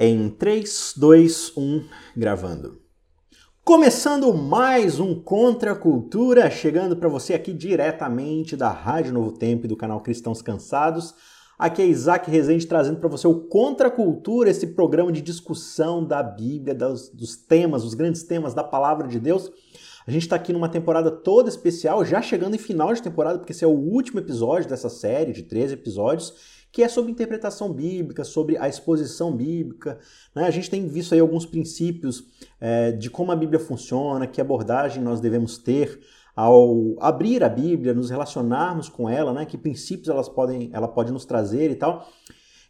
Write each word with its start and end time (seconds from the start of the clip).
Em 0.00 0.28
3, 0.30 0.94
2, 0.96 1.56
1, 1.56 1.84
gravando. 2.16 2.80
Começando 3.64 4.32
mais 4.32 5.00
um 5.00 5.20
Contra 5.20 5.72
a 5.72 5.74
Cultura, 5.74 6.48
chegando 6.52 6.96
para 6.96 7.08
você 7.08 7.34
aqui 7.34 7.52
diretamente 7.52 8.56
da 8.56 8.70
Rádio 8.70 9.12
Novo 9.12 9.32
Tempo 9.32 9.64
e 9.64 9.68
do 9.68 9.76
canal 9.76 10.00
Cristãos 10.00 10.40
Cansados. 10.40 11.16
Aqui 11.58 11.82
é 11.82 11.86
Isaac 11.86 12.30
Rezende 12.30 12.64
trazendo 12.64 13.00
para 13.00 13.08
você 13.08 13.26
o 13.26 13.48
Contra 13.48 13.88
a 13.88 13.90
Cultura, 13.90 14.48
esse 14.48 14.68
programa 14.68 15.10
de 15.10 15.20
discussão 15.20 16.04
da 16.04 16.22
Bíblia, 16.22 16.76
dos, 16.76 17.08
dos 17.08 17.34
temas, 17.34 17.82
os 17.82 17.94
grandes 17.94 18.22
temas 18.22 18.54
da 18.54 18.62
Palavra 18.62 19.08
de 19.08 19.18
Deus. 19.18 19.50
A 20.06 20.12
gente 20.12 20.22
está 20.22 20.36
aqui 20.36 20.52
numa 20.52 20.68
temporada 20.68 21.10
toda 21.10 21.48
especial, 21.48 22.04
já 22.04 22.22
chegando 22.22 22.54
em 22.54 22.58
final 22.58 22.94
de 22.94 23.02
temporada, 23.02 23.40
porque 23.40 23.50
esse 23.50 23.64
é 23.64 23.68
o 23.68 23.72
último 23.72 24.20
episódio 24.20 24.68
dessa 24.68 24.88
série 24.88 25.32
de 25.32 25.42
13 25.42 25.74
episódios 25.74 26.57
que 26.70 26.82
é 26.82 26.88
sobre 26.88 27.10
interpretação 27.10 27.72
bíblica, 27.72 28.24
sobre 28.24 28.56
a 28.58 28.68
exposição 28.68 29.34
bíblica. 29.34 29.98
Né? 30.34 30.46
A 30.46 30.50
gente 30.50 30.70
tem 30.70 30.86
visto 30.86 31.14
aí 31.14 31.20
alguns 31.20 31.46
princípios 31.46 32.24
é, 32.60 32.92
de 32.92 33.10
como 33.10 33.32
a 33.32 33.36
Bíblia 33.36 33.58
funciona, 33.58 34.26
que 34.26 34.40
abordagem 34.40 35.02
nós 35.02 35.20
devemos 35.20 35.58
ter 35.58 36.00
ao 36.36 36.94
abrir 37.00 37.42
a 37.42 37.48
Bíblia, 37.48 37.92
nos 37.92 38.10
relacionarmos 38.10 38.88
com 38.88 39.08
ela, 39.08 39.32
né? 39.32 39.44
que 39.44 39.58
princípios 39.58 40.08
elas 40.08 40.28
podem, 40.28 40.70
ela 40.72 40.86
pode 40.86 41.12
nos 41.12 41.24
trazer 41.24 41.70
e 41.70 41.74
tal. 41.74 42.08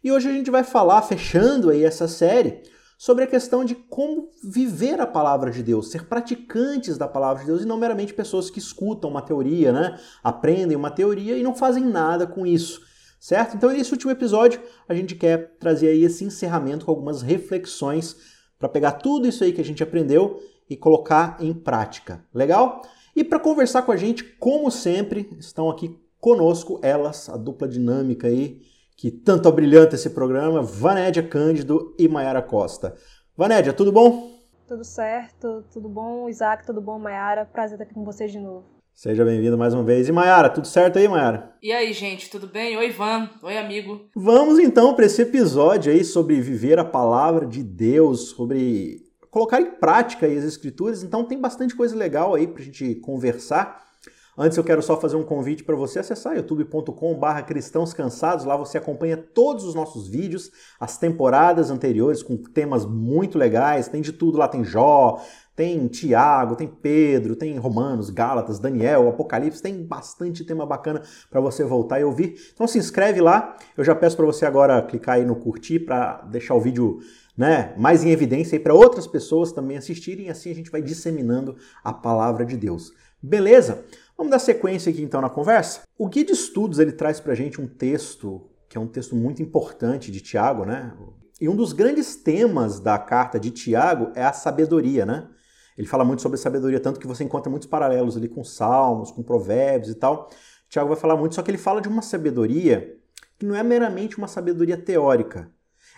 E 0.03 0.11
hoje 0.11 0.29
a 0.29 0.31
gente 0.31 0.49
vai 0.49 0.63
falar, 0.63 1.01
fechando 1.01 1.69
aí 1.69 1.83
essa 1.83 2.07
série, 2.07 2.63
sobre 2.97 3.25
a 3.25 3.27
questão 3.27 3.63
de 3.63 3.75
como 3.75 4.29
viver 4.43 4.99
a 4.99 5.05
palavra 5.05 5.51
de 5.51 5.61
Deus, 5.61 5.91
ser 5.91 6.05
praticantes 6.05 6.97
da 6.97 7.07
palavra 7.07 7.41
de 7.41 7.47
Deus 7.47 7.61
e 7.61 7.65
não 7.65 7.77
meramente 7.77 8.13
pessoas 8.13 8.49
que 8.49 8.59
escutam 8.59 9.09
uma 9.09 9.21
teoria, 9.21 9.71
né? 9.71 9.99
aprendem 10.23 10.75
uma 10.75 10.89
teoria 10.89 11.37
e 11.37 11.43
não 11.43 11.53
fazem 11.53 11.85
nada 11.85 12.25
com 12.25 12.45
isso 12.45 12.88
certo? 13.19 13.55
Então, 13.55 13.71
nesse 13.71 13.91
último 13.91 14.11
episódio, 14.11 14.61
a 14.87 14.93
gente 14.93 15.15
quer 15.15 15.57
trazer 15.59 15.89
aí 15.89 16.03
esse 16.03 16.23
encerramento 16.23 16.85
com 16.85 16.91
algumas 16.91 17.21
reflexões 17.21 18.15
para 18.57 18.69
pegar 18.69 18.93
tudo 18.93 19.27
isso 19.27 19.43
aí 19.43 19.51
que 19.51 19.61
a 19.61 19.65
gente 19.65 19.83
aprendeu 19.83 20.41
e 20.69 20.75
colocar 20.77 21.37
em 21.39 21.53
prática. 21.53 22.23
Legal? 22.33 22.81
E 23.15 23.23
para 23.23 23.39
conversar 23.39 23.81
com 23.81 23.91
a 23.91 23.97
gente, 23.97 24.23
como 24.23 24.71
sempre, 24.71 25.29
estão 25.39 25.69
aqui 25.69 25.99
conosco 26.19 26.79
elas, 26.81 27.29
a 27.29 27.37
dupla 27.37 27.67
dinâmica 27.67 28.27
aí, 28.27 28.61
que 28.95 29.09
tanto 29.09 29.47
abrilhanta 29.47 29.95
esse 29.95 30.09
programa, 30.09 30.61
Vanédia 30.61 31.23
Cândido 31.23 31.95
e 31.97 32.07
Maiara 32.07 32.41
Costa. 32.41 32.95
Vanédia, 33.35 33.73
tudo 33.73 33.91
bom? 33.91 34.37
Tudo 34.67 34.83
certo, 34.83 35.63
tudo 35.71 35.89
bom, 35.89 36.29
Isaac, 36.29 36.65
tudo 36.65 36.81
bom, 36.81 36.99
Maiara? 36.99 37.45
Prazer 37.45 37.75
estar 37.75 37.85
aqui 37.85 37.93
com 37.93 38.03
vocês 38.03 38.31
de 38.31 38.39
novo. 38.39 38.78
Seja 39.01 39.23
bem-vindo 39.23 39.57
mais 39.57 39.73
uma 39.73 39.81
vez. 39.81 40.09
E 40.09 40.11
Mayara, 40.11 40.49
tudo 40.49 40.67
certo 40.67 40.99
aí, 40.99 41.07
Mayara? 41.07 41.53
E 41.63 41.71
aí, 41.71 41.93
gente, 41.93 42.29
tudo 42.29 42.47
bem? 42.47 42.75
Oi, 42.75 42.87
Ivan. 42.89 43.29
Oi, 43.41 43.57
amigo. 43.57 44.09
Vamos 44.13 44.59
então 44.59 44.93
para 44.93 45.05
esse 45.05 45.21
episódio 45.21 45.89
aí 45.89 46.03
sobre 46.03 46.41
viver 46.41 46.77
a 46.77 46.83
palavra 46.83 47.45
de 47.45 47.63
Deus, 47.63 48.31
sobre 48.31 48.97
colocar 49.31 49.61
em 49.61 49.71
prática 49.71 50.27
as 50.27 50.43
escrituras. 50.43 51.01
Então 51.01 51.23
tem 51.23 51.39
bastante 51.39 51.77
coisa 51.77 51.95
legal 51.95 52.35
aí 52.35 52.45
para 52.45 52.61
a 52.61 52.65
gente 52.65 52.95
conversar. 52.95 53.88
Antes 54.37 54.57
eu 54.57 54.63
quero 54.63 54.81
só 54.81 54.99
fazer 54.99 55.15
um 55.15 55.23
convite 55.23 55.63
para 55.63 55.75
você 55.75 55.99
acessar 55.99 56.35
youtube.com/barra 56.35 57.41
cristãos 57.41 57.93
cansados. 57.93 58.45
Lá 58.45 58.55
você 58.55 58.77
acompanha 58.77 59.17
todos 59.17 59.65
os 59.65 59.75
nossos 59.75 60.07
vídeos, 60.07 60.51
as 60.79 60.97
temporadas 60.97 61.69
anteriores 61.69 62.23
com 62.23 62.37
temas 62.37 62.85
muito 62.85 63.37
legais. 63.37 63.87
Tem 63.87 64.01
de 64.01 64.13
tudo 64.13 64.37
lá, 64.37 64.47
tem 64.47 64.63
Jó, 64.63 65.21
tem 65.55 65.87
Tiago, 65.87 66.55
tem 66.55 66.67
Pedro, 66.67 67.35
tem 67.35 67.57
Romanos, 67.57 68.09
Gálatas, 68.09 68.59
Daniel, 68.59 69.09
Apocalipse, 69.09 69.61
tem 69.61 69.83
bastante 69.83 70.45
tema 70.45 70.65
bacana 70.65 71.01
para 71.29 71.41
você 71.41 71.65
voltar 71.65 71.99
e 71.99 72.05
ouvir. 72.05 72.35
Então 72.53 72.65
se 72.65 72.77
inscreve 72.77 73.19
lá. 73.19 73.57
Eu 73.75 73.83
já 73.83 73.93
peço 73.93 74.15
para 74.15 74.25
você 74.25 74.45
agora 74.45 74.81
clicar 74.81 75.15
aí 75.15 75.25
no 75.25 75.35
curtir 75.35 75.79
para 75.79 76.21
deixar 76.21 76.55
o 76.55 76.61
vídeo 76.61 76.99
né, 77.39 77.73
mais 77.77 78.03
em 78.05 78.09
evidência 78.11 78.55
e 78.55 78.59
para 78.59 78.73
outras 78.73 79.07
pessoas 79.07 79.51
também 79.51 79.77
assistirem, 79.77 80.29
assim 80.29 80.51
a 80.51 80.55
gente 80.55 80.69
vai 80.69 80.81
disseminando 80.81 81.55
a 81.83 81.91
palavra 81.91 82.45
de 82.45 82.55
Deus. 82.55 82.93
Beleza? 83.21 83.85
Vamos 84.19 84.31
dar 84.31 84.39
sequência 84.39 84.91
aqui 84.91 85.01
então 85.01 85.21
na 85.21 85.29
conversa. 85.29 85.83
O 85.97 86.05
guia 86.05 86.25
de 86.25 86.33
estudos 86.33 86.77
ele 86.77 86.91
traz 86.91 87.21
para 87.21 87.31
a 87.31 87.35
gente 87.35 87.61
um 87.61 87.65
texto 87.65 88.51
que 88.67 88.77
é 88.77 88.81
um 88.81 88.85
texto 88.85 89.15
muito 89.15 89.41
importante 89.41 90.11
de 90.11 90.19
Tiago, 90.19 90.65
né? 90.65 90.93
E 91.39 91.47
um 91.47 91.55
dos 91.55 91.71
grandes 91.71 92.17
temas 92.17 92.81
da 92.81 92.99
carta 92.99 93.39
de 93.39 93.49
Tiago 93.49 94.11
é 94.13 94.25
a 94.25 94.33
sabedoria, 94.33 95.05
né? 95.05 95.29
Ele 95.77 95.87
fala 95.87 96.03
muito 96.03 96.21
sobre 96.21 96.37
sabedoria, 96.37 96.81
tanto 96.81 96.99
que 96.99 97.07
você 97.07 97.23
encontra 97.23 97.49
muitos 97.49 97.69
paralelos 97.69 98.17
ali 98.17 98.27
com 98.27 98.43
Salmos, 98.43 99.09
com 99.09 99.23
Provérbios 99.23 99.89
e 99.89 99.95
tal. 99.95 100.29
Tiago 100.67 100.89
vai 100.89 100.97
falar 100.97 101.15
muito, 101.15 101.35
só 101.35 101.41
que 101.41 101.49
ele 101.49 101.57
fala 101.57 101.79
de 101.79 101.87
uma 101.87 102.01
sabedoria 102.01 102.99
que 103.37 103.45
não 103.45 103.55
é 103.55 103.63
meramente 103.63 104.17
uma 104.17 104.27
sabedoria 104.27 104.75
teórica. 104.75 105.49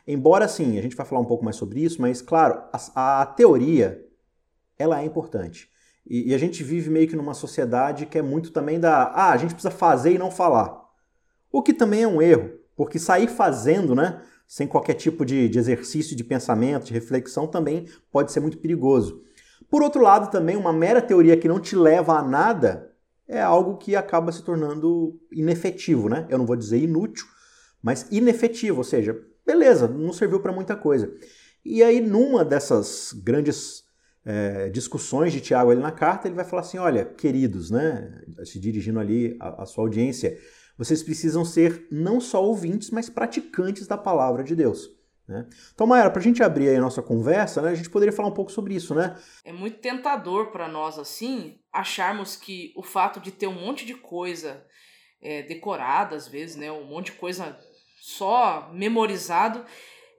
Embora, 0.06 0.48
sim, 0.48 0.78
a 0.78 0.82
gente 0.84 0.96
vai 0.96 1.08
falar 1.08 1.22
um 1.22 1.26
pouco 1.26 1.44
mais 1.44 1.56
sobre 1.56 1.80
isso, 1.80 2.00
mas, 2.00 2.22
claro, 2.22 2.62
a, 2.72 3.22
a 3.22 3.26
teoria, 3.26 4.08
ela 4.78 5.02
é 5.02 5.06
importante. 5.06 5.72
E, 6.06 6.32
e, 6.32 6.36
a 6.36 6.38
gente 6.38 6.64
vive 6.64 6.90
meio 6.90 7.08
que 7.08 7.16
numa 7.16 7.34
sociedade 7.34 8.06
que 8.06 8.18
é 8.18 8.22
muito 8.22 8.52
também 8.52 8.80
da, 8.80 9.04
ah, 9.14 9.32
a 9.32 9.38
gente 9.38 9.54
precisa 9.54 9.72
fazer 9.72 10.14
e 10.14 10.18
não 10.18 10.32
falar. 10.32 10.82
O 11.52 11.62
que 11.62 11.74
também 11.74 12.04
é 12.04 12.08
um 12.08 12.22
erro, 12.22 12.52
porque 12.76 12.98
sair 12.98 13.28
fazendo, 13.28 13.94
né, 13.94 14.22
sem 14.48 14.68
qualquer 14.68 14.96
tipo 14.96 15.26
de, 15.26 15.48
de 15.48 15.60
exercício 15.60 16.16
de 16.16 16.24
pensamento, 16.24 16.86
de 16.86 16.94
reflexão, 16.94 17.48
também 17.48 17.88
pode 18.12 18.32
ser 18.32 18.40
muito 18.40 18.58
perigoso. 18.58 19.24
Por 19.70 19.82
outro 19.82 20.02
lado, 20.02 20.30
também, 20.30 20.58
uma 20.58 20.74
mera 20.74 21.02
teoria 21.02 21.38
que 21.38 21.48
não 21.48 21.60
te 21.60 21.76
leva 21.76 22.18
a 22.18 22.24
nada 22.24 22.92
é 23.28 23.42
algo 23.42 23.78
que 23.78 23.96
acaba 23.96 24.32
se 24.32 24.44
tornando 24.44 25.18
inefetivo, 25.32 26.10
né? 26.10 26.28
Eu 26.30 26.38
não 26.38 26.46
vou 26.46 26.58
dizer 26.58 26.80
inútil, 26.80 27.26
mas 27.82 28.06
inefetivo, 28.12 28.80
ou 28.80 28.84
seja, 28.84 29.18
beleza, 29.46 29.88
não 29.88 30.12
serviu 30.12 30.42
para 30.42 30.52
muita 30.52 30.76
coisa. 30.76 31.10
E 31.64 31.82
aí, 31.82 32.02
numa 32.02 32.44
dessas 32.44 33.14
grandes 33.14 33.86
é, 34.26 34.70
discussões 34.70 35.34
de 35.34 35.42
Tiago 35.42 35.72
ali 35.72 35.82
na 35.82 35.92
carta, 35.92 36.28
ele 36.28 36.36
vai 36.36 36.46
falar 36.46 36.62
assim: 36.62 36.78
olha, 36.78 37.06
queridos, 37.06 37.72
né? 37.72 38.22
Se 38.44 38.60
dirigindo 38.60 39.00
ali 39.00 39.38
à, 39.40 39.64
à 39.64 39.66
sua 39.66 39.84
audiência, 39.84 40.38
vocês 40.78 41.04
precisam 41.04 41.46
ser 41.46 41.88
não 41.92 42.20
só 42.20 42.44
ouvintes, 42.44 42.90
mas 42.90 43.10
praticantes 43.10 43.88
da 43.88 43.98
palavra 43.98 44.44
de 44.44 44.56
Deus. 44.56 44.90
Né? 45.28 45.48
Então, 45.74 45.88
Mayara, 45.88 46.10
para 46.10 46.20
a 46.20 46.24
gente 46.24 46.44
abrir 46.44 46.70
aí 46.70 46.76
a 46.76 46.82
nossa 46.82 47.02
conversa, 47.02 47.62
né, 47.62 47.70
a 47.70 47.76
gente 47.76 47.90
poderia 47.90 48.12
falar 48.12 48.28
um 48.28 48.34
pouco 48.34 48.52
sobre 48.52 48.76
isso, 48.76 48.94
né? 48.94 49.18
É 49.46 49.54
muito 49.54 49.78
tentador 49.78 50.52
para 50.52 50.68
nós, 50.68 51.00
assim, 51.00 51.60
acharmos 51.72 52.36
que 52.36 52.74
o 52.76 52.84
fato 52.84 53.20
de 53.20 53.32
ter 53.32 53.48
um 53.48 53.54
monte 53.54 53.86
de 53.86 53.94
coisa 53.94 54.62
é, 55.22 55.44
decorada, 55.44 56.16
às 56.16 56.28
vezes, 56.28 56.56
né, 56.56 56.72
um 56.72 56.86
monte 56.86 57.08
de 57.08 57.14
coisa 57.14 57.58
só 58.02 58.70
memorizado, 58.74 59.64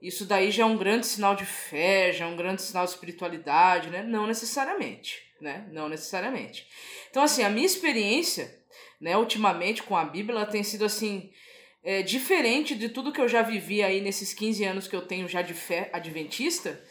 isso 0.03 0.25
daí 0.25 0.51
já 0.51 0.63
é 0.63 0.65
um 0.65 0.75
grande 0.75 1.07
sinal 1.07 1.33
de 1.33 1.45
fé, 1.45 2.11
já 2.11 2.25
é 2.25 2.27
um 2.27 2.35
grande 2.35 2.61
sinal 2.61 2.83
de 2.83 2.91
espiritualidade, 2.91 3.89
né? 3.89 4.03
Não 4.03 4.27
necessariamente, 4.27 5.23
né? 5.39 5.65
Não 5.71 5.87
necessariamente. 5.87 6.67
Então, 7.09 7.23
assim, 7.23 7.41
a 7.41 7.49
minha 7.49 7.65
experiência, 7.65 8.53
né, 8.99 9.17
ultimamente 9.17 9.81
com 9.81 9.95
a 9.95 10.03
Bíblia, 10.03 10.35
ela 10.35 10.45
tem 10.45 10.61
sido, 10.61 10.83
assim, 10.83 11.31
é, 11.81 12.01
diferente 12.01 12.75
de 12.75 12.89
tudo 12.89 13.13
que 13.13 13.21
eu 13.21 13.29
já 13.29 13.41
vivi 13.41 13.81
aí 13.81 14.01
nesses 14.01 14.33
15 14.33 14.63
anos 14.65 14.87
que 14.89 14.95
eu 14.95 15.07
tenho 15.07 15.25
já 15.27 15.41
de 15.41 15.53
fé 15.53 15.89
adventista. 15.93 16.83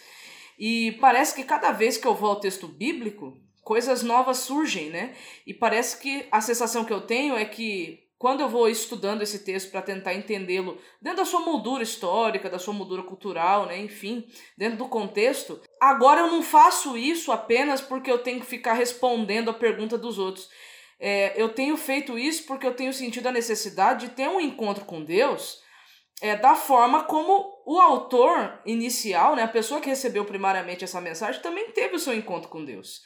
E 0.59 0.93
parece 0.93 1.35
que 1.35 1.45
cada 1.45 1.71
vez 1.71 1.99
que 1.99 2.07
eu 2.07 2.15
vou 2.15 2.31
ao 2.31 2.41
texto 2.41 2.67
bíblico, 2.67 3.39
coisas 3.63 4.03
novas 4.03 4.39
surgem, 4.39 4.89
né? 4.89 5.15
E 5.47 5.53
parece 5.53 6.01
que 6.01 6.27
a 6.31 6.41
sensação 6.41 6.85
que 6.85 6.93
eu 6.93 7.03
tenho 7.03 7.37
é 7.37 7.45
que 7.45 8.02
quando 8.23 8.41
eu 8.41 8.49
vou 8.49 8.69
estudando 8.69 9.21
esse 9.23 9.41
texto 9.41 9.73
para 9.73 9.83
tentar 9.83 10.15
entendê-lo 10.15 10.79
dentro 11.01 11.19
da 11.19 11.25
sua 11.25 11.41
moldura 11.41 11.83
histórica, 11.83 12.49
da 12.49 12.57
sua 12.57 12.73
moldura 12.73 13.03
cultural, 13.03 13.67
né, 13.67 13.77
enfim, 13.81 14.25
dentro 14.57 14.79
do 14.79 14.87
contexto, 14.87 15.61
agora 15.81 16.21
eu 16.21 16.29
não 16.29 16.41
faço 16.41 16.97
isso 16.97 17.33
apenas 17.33 17.81
porque 17.81 18.09
eu 18.09 18.19
tenho 18.19 18.39
que 18.39 18.47
ficar 18.47 18.75
respondendo 18.75 19.51
a 19.51 19.53
pergunta 19.55 19.99
dos 19.99 20.21
outros. 20.21 20.49
É, 21.01 21.33
eu 21.35 21.49
tenho 21.49 21.77
feito 21.77 22.17
isso 22.17 22.47
porque 22.47 22.65
eu 22.65 22.75
tenho 22.75 22.93
sentido 22.93 23.27
a 23.27 23.33
necessidade 23.33 24.07
de 24.07 24.15
ter 24.15 24.29
um 24.29 24.41
encontro 24.41 24.85
com 24.85 25.03
Deus 25.03 25.61
é, 26.21 26.37
da 26.37 26.55
forma 26.55 27.03
como 27.03 27.61
o 27.67 27.81
autor 27.81 28.61
inicial, 28.65 29.35
né, 29.35 29.43
a 29.43 29.49
pessoa 29.49 29.81
que 29.81 29.89
recebeu 29.89 30.25
primariamente 30.25 30.85
essa 30.85 31.01
mensagem, 31.01 31.43
também 31.43 31.73
teve 31.73 31.97
o 31.97 31.99
seu 31.99 32.15
encontro 32.15 32.49
com 32.49 32.65
Deus. 32.65 33.03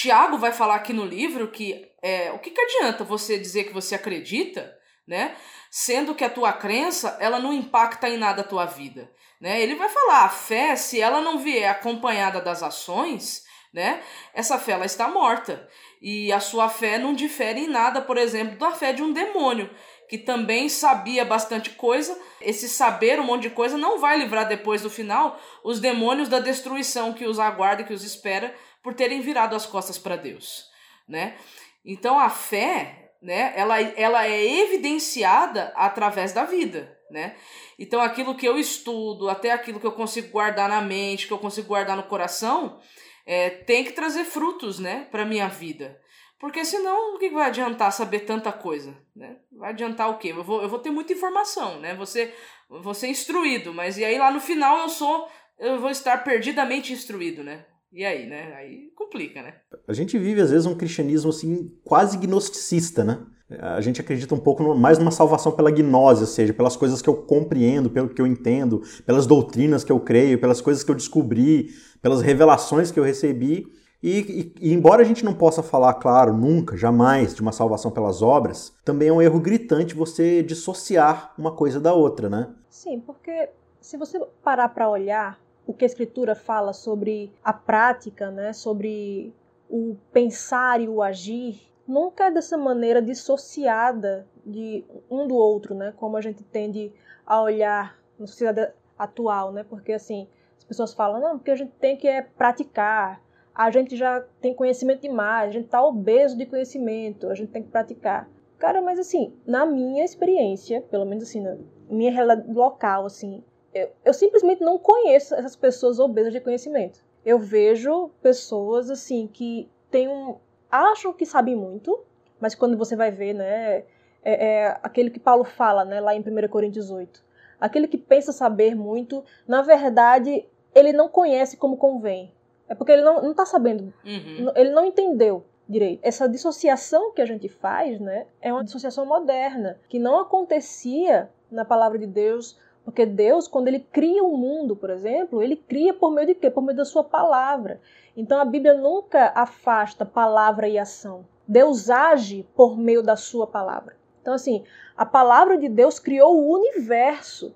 Tiago 0.00 0.38
vai 0.38 0.50
falar 0.50 0.76
aqui 0.76 0.94
no 0.94 1.04
livro 1.04 1.48
que 1.48 1.86
é, 2.02 2.32
o 2.32 2.38
que, 2.38 2.50
que 2.50 2.60
adianta 2.62 3.04
você 3.04 3.38
dizer 3.38 3.64
que 3.64 3.74
você 3.74 3.94
acredita, 3.94 4.74
né? 5.06 5.36
Sendo 5.70 6.14
que 6.14 6.24
a 6.24 6.30
tua 6.30 6.54
crença 6.54 7.18
ela 7.20 7.38
não 7.38 7.52
impacta 7.52 8.08
em 8.08 8.16
nada 8.16 8.40
a 8.40 8.46
tua 8.46 8.64
vida, 8.64 9.12
né? 9.38 9.60
Ele 9.60 9.74
vai 9.74 9.90
falar 9.90 10.24
a 10.24 10.30
fé 10.30 10.74
se 10.74 10.98
ela 10.98 11.20
não 11.20 11.38
vier 11.38 11.68
acompanhada 11.68 12.40
das 12.40 12.62
ações, 12.62 13.44
né? 13.74 14.02
Essa 14.32 14.58
fé 14.58 14.72
ela 14.72 14.86
está 14.86 15.06
morta. 15.06 15.68
E 16.00 16.32
a 16.32 16.40
sua 16.40 16.70
fé 16.70 16.96
não 16.96 17.12
difere 17.12 17.60
em 17.60 17.68
nada, 17.68 18.00
por 18.00 18.16
exemplo, 18.16 18.56
da 18.56 18.70
fé 18.70 18.94
de 18.94 19.02
um 19.02 19.12
demônio, 19.12 19.68
que 20.08 20.16
também 20.16 20.70
sabia 20.70 21.26
bastante 21.26 21.68
coisa. 21.70 22.18
Esse 22.40 22.70
saber 22.70 23.20
um 23.20 23.24
monte 23.24 23.42
de 23.42 23.50
coisa 23.50 23.76
não 23.76 24.00
vai 24.00 24.16
livrar 24.16 24.48
depois 24.48 24.80
do 24.80 24.88
final 24.88 25.38
os 25.62 25.78
demônios 25.78 26.30
da 26.30 26.40
destruição 26.40 27.12
que 27.12 27.26
os 27.26 27.38
aguarda 27.38 27.82
e 27.82 27.84
que 27.84 27.92
os 27.92 28.02
espera 28.02 28.54
por 28.82 28.94
terem 28.94 29.20
virado 29.20 29.54
as 29.54 29.66
costas 29.66 29.98
para 29.98 30.16
Deus, 30.16 30.66
né? 31.08 31.36
Então 31.84 32.18
a 32.18 32.28
fé, 32.28 33.12
né, 33.22 33.52
ela, 33.56 33.80
ela 33.80 34.26
é 34.26 34.60
evidenciada 34.60 35.72
através 35.76 36.32
da 36.32 36.44
vida, 36.44 36.96
né? 37.10 37.36
Então 37.78 38.00
aquilo 38.00 38.34
que 38.34 38.46
eu 38.46 38.58
estudo, 38.58 39.28
até 39.28 39.52
aquilo 39.52 39.80
que 39.80 39.86
eu 39.86 39.92
consigo 39.92 40.28
guardar 40.28 40.68
na 40.68 40.80
mente, 40.80 41.26
que 41.26 41.32
eu 41.32 41.38
consigo 41.38 41.68
guardar 41.68 41.96
no 41.96 42.04
coração, 42.04 42.80
é, 43.26 43.50
tem 43.50 43.84
que 43.84 43.92
trazer 43.92 44.24
frutos, 44.24 44.78
né, 44.78 45.06
para 45.10 45.24
minha 45.24 45.48
vida. 45.48 46.00
Porque 46.40 46.64
senão, 46.64 47.14
o 47.14 47.18
que 47.18 47.28
vai 47.28 47.48
adiantar 47.48 47.92
saber 47.92 48.20
tanta 48.20 48.50
coisa? 48.50 48.96
Né? 49.14 49.36
Vai 49.52 49.70
adiantar 49.70 50.08
o 50.08 50.16
quê? 50.16 50.28
Eu 50.28 50.42
vou, 50.42 50.62
eu 50.62 50.70
vou 50.70 50.78
ter 50.78 50.90
muita 50.90 51.12
informação, 51.12 51.78
né? 51.78 51.94
Você, 51.96 52.34
vou 52.66 52.94
ser 52.94 53.08
instruído, 53.08 53.74
mas 53.74 53.98
e 53.98 54.04
aí 54.06 54.18
lá 54.18 54.30
no 54.30 54.40
final 54.40 54.78
eu 54.78 54.88
sou. 54.88 55.28
Eu 55.58 55.78
vou 55.78 55.90
estar 55.90 56.24
perdidamente 56.24 56.94
instruído, 56.94 57.44
né? 57.44 57.66
E 57.92 58.04
aí, 58.04 58.28
né? 58.28 58.54
Aí 58.54 58.90
complica, 58.94 59.42
né? 59.42 59.54
A 59.86 59.92
gente 59.92 60.16
vive, 60.18 60.40
às 60.40 60.50
vezes, 60.50 60.66
um 60.66 60.74
cristianismo 60.74 61.30
assim, 61.30 61.72
quase 61.84 62.16
gnosticista, 62.18 63.04
né? 63.04 63.26
A 63.58 63.80
gente 63.80 64.00
acredita 64.00 64.32
um 64.32 64.38
pouco 64.38 64.62
no, 64.62 64.76
mais 64.76 64.96
numa 64.96 65.10
salvação 65.10 65.50
pela 65.50 65.72
gnose, 65.72 66.20
ou 66.20 66.26
seja, 66.26 66.54
pelas 66.54 66.76
coisas 66.76 67.02
que 67.02 67.08
eu 67.08 67.16
compreendo, 67.16 67.90
pelo 67.90 68.08
que 68.08 68.22
eu 68.22 68.26
entendo, 68.26 68.80
pelas 69.04 69.26
doutrinas 69.26 69.82
que 69.82 69.90
eu 69.90 69.98
creio, 69.98 70.40
pelas 70.40 70.60
coisas 70.60 70.84
que 70.84 70.90
eu 70.90 70.94
descobri, 70.94 71.70
pelas 72.00 72.22
revelações 72.22 72.92
que 72.92 73.00
eu 73.00 73.04
recebi. 73.04 73.66
E, 74.00 74.52
e, 74.60 74.68
e, 74.68 74.72
embora 74.72 75.02
a 75.02 75.04
gente 75.04 75.24
não 75.24 75.34
possa 75.34 75.62
falar, 75.62 75.94
claro, 75.94 76.32
nunca, 76.32 76.76
jamais, 76.76 77.34
de 77.34 77.42
uma 77.42 77.50
salvação 77.50 77.90
pelas 77.90 78.22
obras, 78.22 78.72
também 78.84 79.08
é 79.08 79.12
um 79.12 79.20
erro 79.20 79.40
gritante 79.40 79.96
você 79.96 80.44
dissociar 80.44 81.34
uma 81.36 81.50
coisa 81.50 81.80
da 81.80 81.92
outra, 81.92 82.30
né? 82.30 82.54
Sim, 82.68 83.00
porque 83.00 83.50
se 83.80 83.96
você 83.96 84.18
parar 84.44 84.68
para 84.68 84.88
olhar 84.88 85.38
o 85.66 85.72
que 85.72 85.84
a 85.84 85.86
Escritura 85.86 86.34
fala 86.34 86.72
sobre 86.72 87.32
a 87.44 87.52
prática, 87.52 88.30
né, 88.30 88.52
sobre 88.52 89.34
o 89.68 89.96
pensar 90.12 90.80
e 90.80 90.88
o 90.88 91.02
agir, 91.02 91.60
nunca 91.86 92.26
é 92.26 92.30
dessa 92.30 92.56
maneira 92.56 93.00
dissociada 93.00 94.26
de 94.44 94.84
um 95.10 95.26
do 95.26 95.34
outro, 95.34 95.74
né, 95.74 95.92
como 95.96 96.16
a 96.16 96.20
gente 96.20 96.42
tende 96.42 96.92
a 97.24 97.40
olhar 97.40 97.98
na 98.18 98.26
sociedade 98.26 98.72
atual, 98.98 99.52
né, 99.52 99.64
porque 99.68 99.92
assim, 99.92 100.28
as 100.58 100.64
pessoas 100.64 100.92
falam, 100.92 101.20
não, 101.20 101.38
porque 101.38 101.50
a 101.50 101.56
gente 101.56 101.72
tem 101.72 101.96
que 101.96 102.08
é 102.08 102.22
praticar, 102.22 103.22
a 103.54 103.70
gente 103.70 103.96
já 103.96 104.20
tem 104.40 104.54
conhecimento 104.54 105.02
demais, 105.02 105.50
a 105.50 105.52
gente 105.52 105.66
está 105.66 105.84
obeso 105.84 106.36
de 106.36 106.46
conhecimento, 106.46 107.28
a 107.28 107.34
gente 107.34 107.50
tem 107.50 107.62
que 107.62 107.68
praticar. 107.68 108.28
Cara, 108.58 108.80
mas 108.82 108.98
assim, 108.98 109.34
na 109.46 109.64
minha 109.64 110.04
experiência, 110.04 110.82
pelo 110.82 111.06
menos 111.06 111.24
assim, 111.24 111.40
na 111.40 111.56
minha 111.88 112.12
realidade 112.12 112.52
local, 112.52 113.06
assim, 113.06 113.42
eu, 113.74 113.90
eu 114.04 114.12
simplesmente 114.12 114.62
não 114.62 114.78
conheço 114.78 115.34
essas 115.34 115.56
pessoas 115.56 115.98
obesas 115.98 116.32
de 116.32 116.40
conhecimento. 116.40 117.00
Eu 117.24 117.38
vejo 117.38 118.10
pessoas, 118.22 118.90
assim, 118.90 119.26
que 119.26 119.68
têm 119.90 120.08
um, 120.08 120.36
acham 120.70 121.12
que 121.12 121.26
sabem 121.26 121.56
muito, 121.56 121.98
mas 122.40 122.54
quando 122.54 122.76
você 122.76 122.96
vai 122.96 123.10
ver, 123.10 123.34
né, 123.34 123.84
é, 124.22 124.46
é 124.46 124.80
aquele 124.82 125.10
que 125.10 125.20
Paulo 125.20 125.44
fala, 125.44 125.84
né, 125.84 126.00
lá 126.00 126.14
em 126.14 126.20
1 126.20 126.48
Coríntios 126.48 126.90
8. 126.90 127.22
Aquele 127.60 127.86
que 127.86 127.98
pensa 127.98 128.32
saber 128.32 128.74
muito, 128.74 129.22
na 129.46 129.60
verdade, 129.60 130.46
ele 130.74 130.92
não 130.92 131.08
conhece 131.08 131.56
como 131.56 131.76
convém. 131.76 132.32
É 132.68 132.74
porque 132.74 132.92
ele 132.92 133.02
não, 133.02 133.20
não 133.20 133.34
tá 133.34 133.44
sabendo, 133.44 133.92
uhum. 134.04 134.52
ele 134.54 134.70
não 134.70 134.86
entendeu 134.86 135.44
direito. 135.68 136.00
Essa 136.02 136.28
dissociação 136.28 137.12
que 137.12 137.20
a 137.20 137.26
gente 137.26 137.48
faz, 137.48 138.00
né, 138.00 138.26
é 138.40 138.52
uma 138.52 138.64
dissociação 138.64 139.04
moderna, 139.04 139.78
que 139.88 139.98
não 139.98 140.20
acontecia 140.20 141.28
na 141.50 141.64
palavra 141.64 141.98
de 141.98 142.06
Deus, 142.06 142.56
porque 142.84 143.04
Deus, 143.06 143.46
quando 143.46 143.68
ele 143.68 143.80
cria 143.80 144.22
o 144.22 144.34
um 144.34 144.36
mundo, 144.36 144.74
por 144.74 144.90
exemplo, 144.90 145.42
ele 145.42 145.56
cria 145.56 145.92
por 145.92 146.10
meio 146.10 146.26
de 146.26 146.34
quê? 146.34 146.50
Por 146.50 146.62
meio 146.62 146.76
da 146.76 146.84
sua 146.84 147.04
palavra. 147.04 147.80
Então 148.16 148.40
a 148.40 148.44
Bíblia 148.44 148.74
nunca 148.74 149.32
afasta 149.34 150.04
palavra 150.04 150.68
e 150.68 150.78
ação. 150.78 151.24
Deus 151.46 151.90
age 151.90 152.46
por 152.54 152.76
meio 152.76 153.02
da 153.02 153.16
sua 153.16 153.46
palavra. 153.46 153.96
Então, 154.22 154.34
assim, 154.34 154.64
a 154.96 155.04
palavra 155.04 155.58
de 155.58 155.68
Deus 155.68 155.98
criou 155.98 156.36
o 156.36 156.52
universo. 156.52 157.54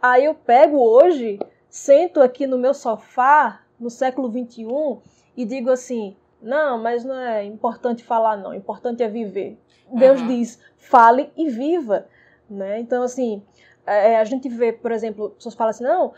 Aí 0.00 0.24
eu 0.24 0.34
pego 0.34 0.78
hoje, 0.78 1.38
sento 1.68 2.20
aqui 2.20 2.46
no 2.46 2.56
meu 2.56 2.72
sofá, 2.72 3.60
no 3.78 3.90
século 3.90 4.30
21 4.30 5.00
e 5.36 5.44
digo 5.44 5.70
assim: 5.70 6.16
não, 6.40 6.78
mas 6.78 7.04
não 7.04 7.18
é 7.18 7.44
importante 7.44 8.04
falar, 8.04 8.36
não, 8.36 8.54
importante 8.54 9.02
é 9.02 9.08
viver. 9.08 9.58
Uhum. 9.88 9.98
Deus 9.98 10.26
diz: 10.26 10.60
fale 10.76 11.30
e 11.36 11.48
viva. 11.48 12.06
Né? 12.48 12.78
Então, 12.78 13.02
assim, 13.02 13.42
é, 13.86 14.12
é, 14.12 14.18
a 14.18 14.24
gente 14.24 14.48
vê, 14.48 14.72
por 14.72 14.92
exemplo, 14.92 15.30
pessoas 15.30 15.54
falam 15.54 15.70
assim: 15.70 15.84
não, 15.84 16.12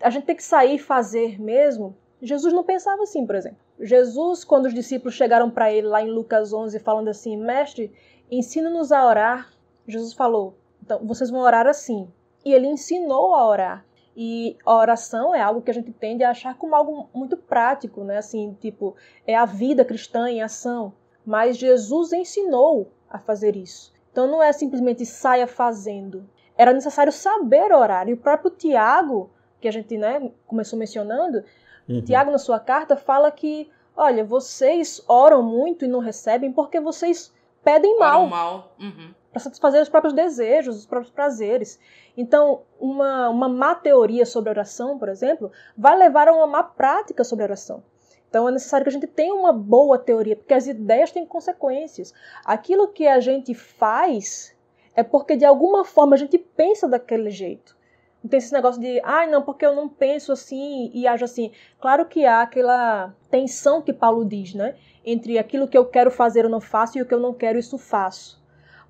a 0.00 0.10
gente 0.10 0.24
tem 0.24 0.36
que 0.36 0.44
sair 0.44 0.76
e 0.76 0.78
fazer 0.78 1.40
mesmo. 1.40 1.96
Jesus 2.20 2.52
não 2.52 2.62
pensava 2.62 3.02
assim, 3.02 3.26
por 3.26 3.34
exemplo. 3.34 3.58
Jesus, 3.80 4.44
quando 4.44 4.66
os 4.66 4.74
discípulos 4.74 5.14
chegaram 5.14 5.50
para 5.50 5.72
ele 5.72 5.88
lá 5.88 6.02
em 6.02 6.10
Lucas 6.10 6.52
11, 6.52 6.78
falando 6.78 7.08
assim: 7.08 7.36
Mestre, 7.36 7.92
ensina-nos 8.30 8.92
a 8.92 9.06
orar. 9.06 9.52
Jesus 9.86 10.12
falou: 10.12 10.56
então, 10.82 10.98
vocês 11.04 11.30
vão 11.30 11.40
orar 11.40 11.66
assim. 11.66 12.08
E 12.44 12.52
ele 12.52 12.66
ensinou 12.66 13.34
a 13.34 13.46
orar. 13.46 13.86
E 14.16 14.58
a 14.66 14.74
oração 14.74 15.34
é 15.34 15.40
algo 15.40 15.62
que 15.62 15.70
a 15.70 15.74
gente 15.74 15.92
tende 15.92 16.22
a 16.22 16.30
achar 16.30 16.58
como 16.58 16.74
algo 16.74 17.08
muito 17.14 17.36
prático, 17.36 18.04
né? 18.04 18.18
Assim, 18.18 18.56
tipo, 18.60 18.94
é 19.26 19.34
a 19.34 19.46
vida 19.46 19.84
cristã 19.84 20.28
em 20.28 20.42
ação. 20.42 20.92
Mas 21.24 21.56
Jesus 21.56 22.12
ensinou 22.12 22.90
a 23.08 23.18
fazer 23.18 23.56
isso. 23.56 23.92
Então 24.10 24.26
não 24.26 24.42
é 24.42 24.52
simplesmente 24.52 25.06
saia 25.06 25.46
fazendo. 25.46 26.28
Era 26.56 26.72
necessário 26.72 27.12
saber 27.12 27.72
orar. 27.72 28.08
E 28.08 28.12
o 28.12 28.16
próprio 28.16 28.50
Tiago, 28.50 29.30
que 29.60 29.68
a 29.68 29.72
gente 29.72 29.96
né, 29.96 30.30
começou 30.46 30.78
mencionando, 30.78 31.44
uhum. 31.88 32.02
Tiago, 32.02 32.30
na 32.30 32.38
sua 32.38 32.60
carta, 32.60 32.96
fala 32.96 33.30
que, 33.30 33.70
olha, 33.96 34.24
vocês 34.24 35.02
oram 35.08 35.42
muito 35.42 35.84
e 35.84 35.88
não 35.88 36.00
recebem 36.00 36.52
porque 36.52 36.80
vocês 36.80 37.32
pedem 37.62 37.98
mal. 37.98 38.26
mal. 38.26 38.74
Uhum 38.78 39.14
para 39.32 39.40
satisfazer 39.40 39.80
os 39.80 39.88
próprios 39.88 40.12
desejos, 40.12 40.76
os 40.76 40.86
próprios 40.86 41.10
prazeres. 41.10 41.80
Então, 42.16 42.62
uma, 42.78 43.30
uma 43.30 43.48
má 43.48 43.74
teoria 43.74 44.26
sobre 44.26 44.50
oração, 44.50 44.98
por 44.98 45.08
exemplo, 45.08 45.50
vai 45.76 45.96
levar 45.96 46.28
a 46.28 46.34
uma 46.34 46.46
má 46.46 46.62
prática 46.62 47.24
sobre 47.24 47.44
oração. 47.44 47.82
Então, 48.28 48.46
é 48.48 48.52
necessário 48.52 48.84
que 48.84 48.90
a 48.90 48.92
gente 48.92 49.06
tenha 49.06 49.34
uma 49.34 49.52
boa 49.52 49.98
teoria, 49.98 50.36
porque 50.36 50.54
as 50.54 50.66
ideias 50.66 51.10
têm 51.10 51.26
consequências. 51.26 52.12
Aquilo 52.44 52.88
que 52.88 53.06
a 53.06 53.20
gente 53.20 53.54
faz 53.54 54.54
é 54.94 55.02
porque, 55.02 55.36
de 55.36 55.44
alguma 55.44 55.84
forma, 55.84 56.14
a 56.14 56.18
gente 56.18 56.38
pensa 56.38 56.88
daquele 56.88 57.30
jeito. 57.30 57.76
Não 58.22 58.30
tem 58.30 58.38
esse 58.38 58.52
negócio 58.52 58.80
de, 58.80 59.00
ai, 59.02 59.26
ah, 59.26 59.30
não, 59.30 59.42
porque 59.42 59.66
eu 59.66 59.74
não 59.74 59.88
penso 59.88 60.32
assim 60.32 60.90
e 60.94 61.06
ajo 61.06 61.24
assim. 61.24 61.50
Claro 61.80 62.06
que 62.06 62.24
há 62.24 62.42
aquela 62.42 63.14
tensão 63.30 63.82
que 63.82 63.92
Paulo 63.92 64.24
diz, 64.24 64.54
né? 64.54 64.76
Entre 65.04 65.38
aquilo 65.38 65.66
que 65.66 65.76
eu 65.76 65.84
quero 65.84 66.10
fazer 66.10 66.44
eu 66.44 66.48
não 66.48 66.60
faço 66.60 66.98
e 66.98 67.02
o 67.02 67.06
que 67.06 67.12
eu 67.12 67.18
não 67.18 67.34
quero 67.34 67.58
isso 67.58 67.76
faço 67.76 68.42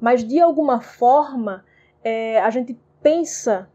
mas 0.02 0.25
de 0.25 0.40
alguma 0.40 0.81
forma 0.81 1.64
é, 2.02 2.40
a 2.40 2.50
gente 2.50 2.76
pensa 3.00 3.70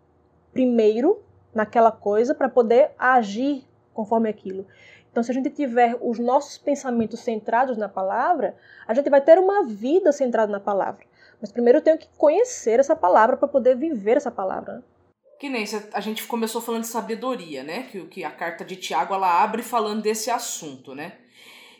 primeiro 0.51 1.23
naquela 1.55 1.89
coisa 1.89 2.35
para 2.35 2.49
poder 2.49 2.91
agir 2.99 3.63
conforme 3.93 4.27
aquilo. 4.27 4.67
Então, 5.09 5.23
se 5.23 5.31
a 5.31 5.33
gente 5.33 5.49
tiver 5.49 5.97
os 6.01 6.19
nossos 6.19 6.57
pensamentos 6.57 7.21
centrados 7.21 7.77
na 7.77 7.87
palavra, 7.87 8.57
a 8.85 8.93
gente 8.93 9.09
vai 9.09 9.21
ter 9.21 9.39
uma 9.39 9.63
vida 9.63 10.11
centrada 10.11 10.51
na 10.51 10.59
palavra. 10.59 11.05
Mas 11.41 11.51
primeiro 11.51 11.79
eu 11.79 11.83
tenho 11.83 11.97
que 11.97 12.07
conhecer 12.17 12.79
essa 12.79 12.95
palavra 12.95 13.37
para 13.37 13.47
poder 13.47 13.75
viver 13.75 14.17
essa 14.17 14.31
palavra. 14.31 14.75
Né? 14.75 14.83
Que 15.39 15.49
nem 15.49 15.63
a 15.93 15.99
gente 15.99 16.25
começou 16.25 16.61
falando 16.61 16.81
de 16.81 16.87
sabedoria, 16.87 17.63
né? 17.63 17.83
Que, 17.83 18.05
que 18.07 18.23
a 18.23 18.31
carta 18.31 18.65
de 18.65 18.75
Tiago 18.75 19.13
ela 19.13 19.43
abre 19.43 19.61
falando 19.61 20.01
desse 20.01 20.31
assunto, 20.31 20.95
né? 20.95 21.13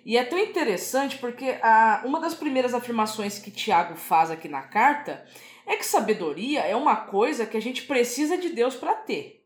E 0.06 0.16
é 0.16 0.24
tão 0.24 0.38
interessante 0.38 1.18
porque 1.18 1.58
a, 1.62 2.04
uma 2.06 2.20
das 2.20 2.34
primeiras 2.34 2.74
afirmações 2.74 3.40
que 3.40 3.52
Tiago 3.52 3.96
faz 3.96 4.32
aqui 4.32 4.48
na 4.48 4.62
carta 4.62 5.26
é 5.66 5.76
que 5.76 5.86
sabedoria 5.86 6.62
é 6.62 6.76
uma 6.76 6.96
coisa 6.96 7.46
que 7.46 7.58
a 7.58 7.62
gente 7.62 7.82
precisa 7.84 8.38
de 8.38 8.50
Deus 8.50 8.76
para 8.76 8.94
ter. 8.94 9.44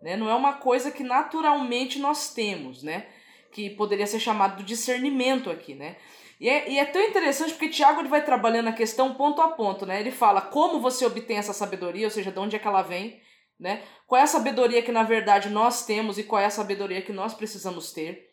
Né? 0.00 0.16
Não 0.16 0.30
é 0.30 0.34
uma 0.34 0.52
coisa 0.52 0.90
que 0.90 1.02
naturalmente 1.02 1.98
nós 1.98 2.32
temos, 2.32 2.82
né? 2.82 3.06
Que 3.50 3.70
poderia 3.70 4.06
ser 4.06 4.20
chamado 4.20 4.58
de 4.58 4.64
discernimento 4.64 5.50
aqui, 5.50 5.74
né? 5.74 5.96
E 6.44 6.48
é, 6.50 6.70
e 6.70 6.78
é 6.78 6.84
tão 6.84 7.00
interessante 7.00 7.54
porque 7.54 7.70
Tiago 7.70 8.02
ele 8.02 8.08
vai 8.10 8.22
trabalhando 8.22 8.68
a 8.68 8.72
questão 8.74 9.14
ponto 9.14 9.40
a 9.40 9.48
ponto, 9.48 9.86
né? 9.86 9.98
Ele 9.98 10.10
fala 10.10 10.42
como 10.42 10.78
você 10.78 11.06
obtém 11.06 11.38
essa 11.38 11.54
sabedoria, 11.54 12.06
ou 12.06 12.10
seja, 12.10 12.30
de 12.30 12.38
onde 12.38 12.54
é 12.54 12.58
que 12.58 12.68
ela 12.68 12.82
vem, 12.82 13.18
né? 13.58 13.82
Qual 14.06 14.20
é 14.20 14.24
a 14.24 14.26
sabedoria 14.26 14.82
que 14.82 14.92
na 14.92 15.04
verdade 15.04 15.48
nós 15.48 15.86
temos 15.86 16.18
e 16.18 16.22
qual 16.22 16.42
é 16.42 16.44
a 16.44 16.50
sabedoria 16.50 17.00
que 17.00 17.14
nós 17.14 17.32
precisamos 17.32 17.94
ter. 17.94 18.28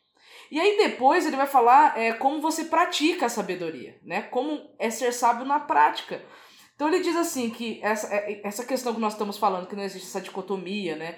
E 0.52 0.60
aí 0.60 0.76
depois 0.76 1.26
ele 1.26 1.38
vai 1.38 1.48
falar 1.48 1.98
é, 1.98 2.12
como 2.12 2.42
você 2.42 2.66
pratica 2.66 3.28
a 3.28 3.30
sabedoria, 3.30 3.98
né? 4.04 4.24
Como 4.24 4.60
é 4.78 4.90
ser 4.90 5.14
sábio 5.14 5.46
na 5.46 5.62
prática. 5.62 6.22
Então 6.76 6.90
ele 6.90 7.00
diz 7.00 7.16
assim 7.16 7.50
que 7.50 7.80
essa, 7.82 8.14
é, 8.14 8.42
essa 8.44 8.66
questão 8.66 8.94
que 8.94 9.00
nós 9.00 9.14
estamos 9.14 9.38
falando, 9.38 9.68
que 9.68 9.76
não 9.78 9.84
existe 9.84 10.10
essa 10.10 10.20
dicotomia, 10.20 10.98
né? 10.98 11.18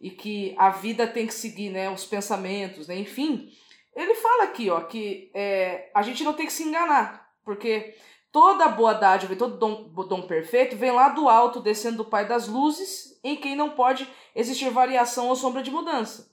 E 0.00 0.08
que 0.08 0.54
a 0.56 0.70
vida 0.70 1.06
tem 1.06 1.26
que 1.26 1.34
seguir 1.34 1.68
né, 1.68 1.90
os 1.90 2.06
pensamentos, 2.06 2.88
né? 2.88 2.96
Enfim, 2.96 3.50
ele 3.94 4.14
fala 4.14 4.44
aqui, 4.44 4.70
ó, 4.70 4.80
que 4.82 5.30
é, 5.34 5.90
a 5.94 6.02
gente 6.02 6.24
não 6.24 6.32
tem 6.32 6.46
que 6.46 6.52
se 6.52 6.64
enganar, 6.64 7.28
porque 7.44 7.94
toda 8.32 8.68
boa 8.68 8.94
dádiva 8.94 9.32
e 9.32 9.36
todo 9.36 9.58
dom, 9.58 9.88
dom 10.08 10.22
perfeito 10.22 10.76
vem 10.76 10.92
lá 10.92 11.08
do 11.08 11.28
alto, 11.28 11.60
descendo 11.60 11.98
do 11.98 12.04
Pai 12.04 12.26
das 12.26 12.48
luzes, 12.48 13.18
em 13.24 13.36
quem 13.36 13.56
não 13.56 13.70
pode 13.70 14.08
existir 14.34 14.70
variação 14.70 15.28
ou 15.28 15.36
sombra 15.36 15.62
de 15.62 15.70
mudança 15.70 16.30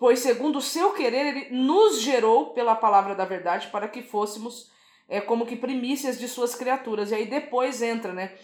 pois 0.00 0.20
segundo 0.20 0.56
o 0.56 0.62
seu 0.62 0.94
querer 0.94 1.26
ele 1.26 1.54
nos 1.54 2.00
gerou 2.00 2.54
pela 2.54 2.74
palavra 2.74 3.14
da 3.14 3.26
verdade 3.26 3.68
para 3.68 3.86
que 3.86 4.02
fôssemos 4.02 4.72
é, 5.06 5.20
como 5.20 5.44
que 5.44 5.54
primícias 5.54 6.18
de 6.18 6.26
suas 6.26 6.54
criaturas. 6.54 7.10
E 7.10 7.14
aí 7.14 7.26
depois 7.26 7.82
entra, 7.82 8.12
né? 8.12 8.34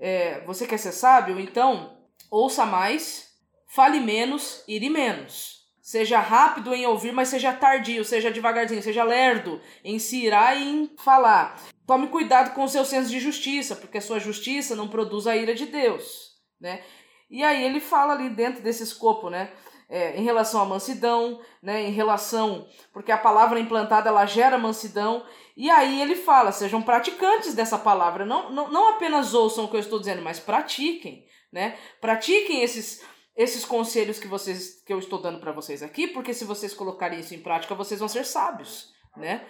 É, 0.00 0.40
você 0.40 0.66
quer 0.66 0.78
ser 0.78 0.90
sábio? 0.90 1.38
Então 1.38 1.96
ouça 2.28 2.66
mais, 2.66 3.32
fale 3.68 4.00
menos, 4.00 4.64
ire 4.66 4.90
menos. 4.90 5.63
Seja 5.84 6.18
rápido 6.18 6.74
em 6.74 6.86
ouvir, 6.86 7.12
mas 7.12 7.28
seja 7.28 7.52
tardio, 7.52 8.06
seja 8.06 8.30
devagarzinho, 8.30 8.82
seja 8.82 9.04
lerdo 9.04 9.60
em 9.84 9.98
se 9.98 10.16
irar 10.24 10.56
e 10.56 10.66
em 10.66 10.90
falar. 10.96 11.60
Tome 11.86 12.06
cuidado 12.06 12.54
com 12.54 12.64
o 12.64 12.68
seu 12.70 12.86
senso 12.86 13.10
de 13.10 13.20
justiça, 13.20 13.76
porque 13.76 13.98
a 13.98 14.00
sua 14.00 14.18
justiça 14.18 14.74
não 14.74 14.88
produz 14.88 15.26
a 15.26 15.36
ira 15.36 15.54
de 15.54 15.66
Deus, 15.66 16.30
né? 16.58 16.82
E 17.30 17.44
aí 17.44 17.62
ele 17.62 17.80
fala 17.80 18.14
ali 18.14 18.30
dentro 18.30 18.62
desse 18.62 18.82
escopo, 18.82 19.28
né? 19.28 19.52
É, 19.86 20.18
em 20.18 20.24
relação 20.24 20.62
à 20.62 20.64
mansidão, 20.64 21.38
né? 21.62 21.82
Em 21.82 21.92
relação, 21.92 22.66
porque 22.90 23.12
a 23.12 23.18
palavra 23.18 23.60
implantada 23.60 24.08
ela 24.08 24.24
gera 24.24 24.56
mansidão. 24.56 25.22
E 25.54 25.68
aí 25.68 26.00
ele 26.00 26.16
fala, 26.16 26.50
sejam 26.50 26.80
praticantes 26.80 27.54
dessa 27.54 27.76
palavra, 27.76 28.24
não, 28.24 28.50
não, 28.50 28.72
não 28.72 28.88
apenas 28.94 29.34
ouçam 29.34 29.66
o 29.66 29.68
que 29.68 29.76
eu 29.76 29.80
estou 29.80 29.98
dizendo, 29.98 30.22
mas 30.22 30.40
pratiquem, 30.40 31.26
né? 31.52 31.76
Pratiquem 32.00 32.62
esses 32.62 33.02
esses 33.36 33.64
conselhos 33.64 34.18
que 34.18 34.28
vocês 34.28 34.82
que 34.84 34.92
eu 34.92 34.98
estou 34.98 35.20
dando 35.20 35.40
para 35.40 35.52
vocês 35.52 35.82
aqui, 35.82 36.06
porque 36.06 36.32
se 36.32 36.44
vocês 36.44 36.72
colocarem 36.72 37.20
isso 37.20 37.34
em 37.34 37.40
prática, 37.40 37.74
vocês 37.74 38.00
vão 38.00 38.08
ser 38.08 38.24
sábios, 38.24 38.92
né? 39.16 39.44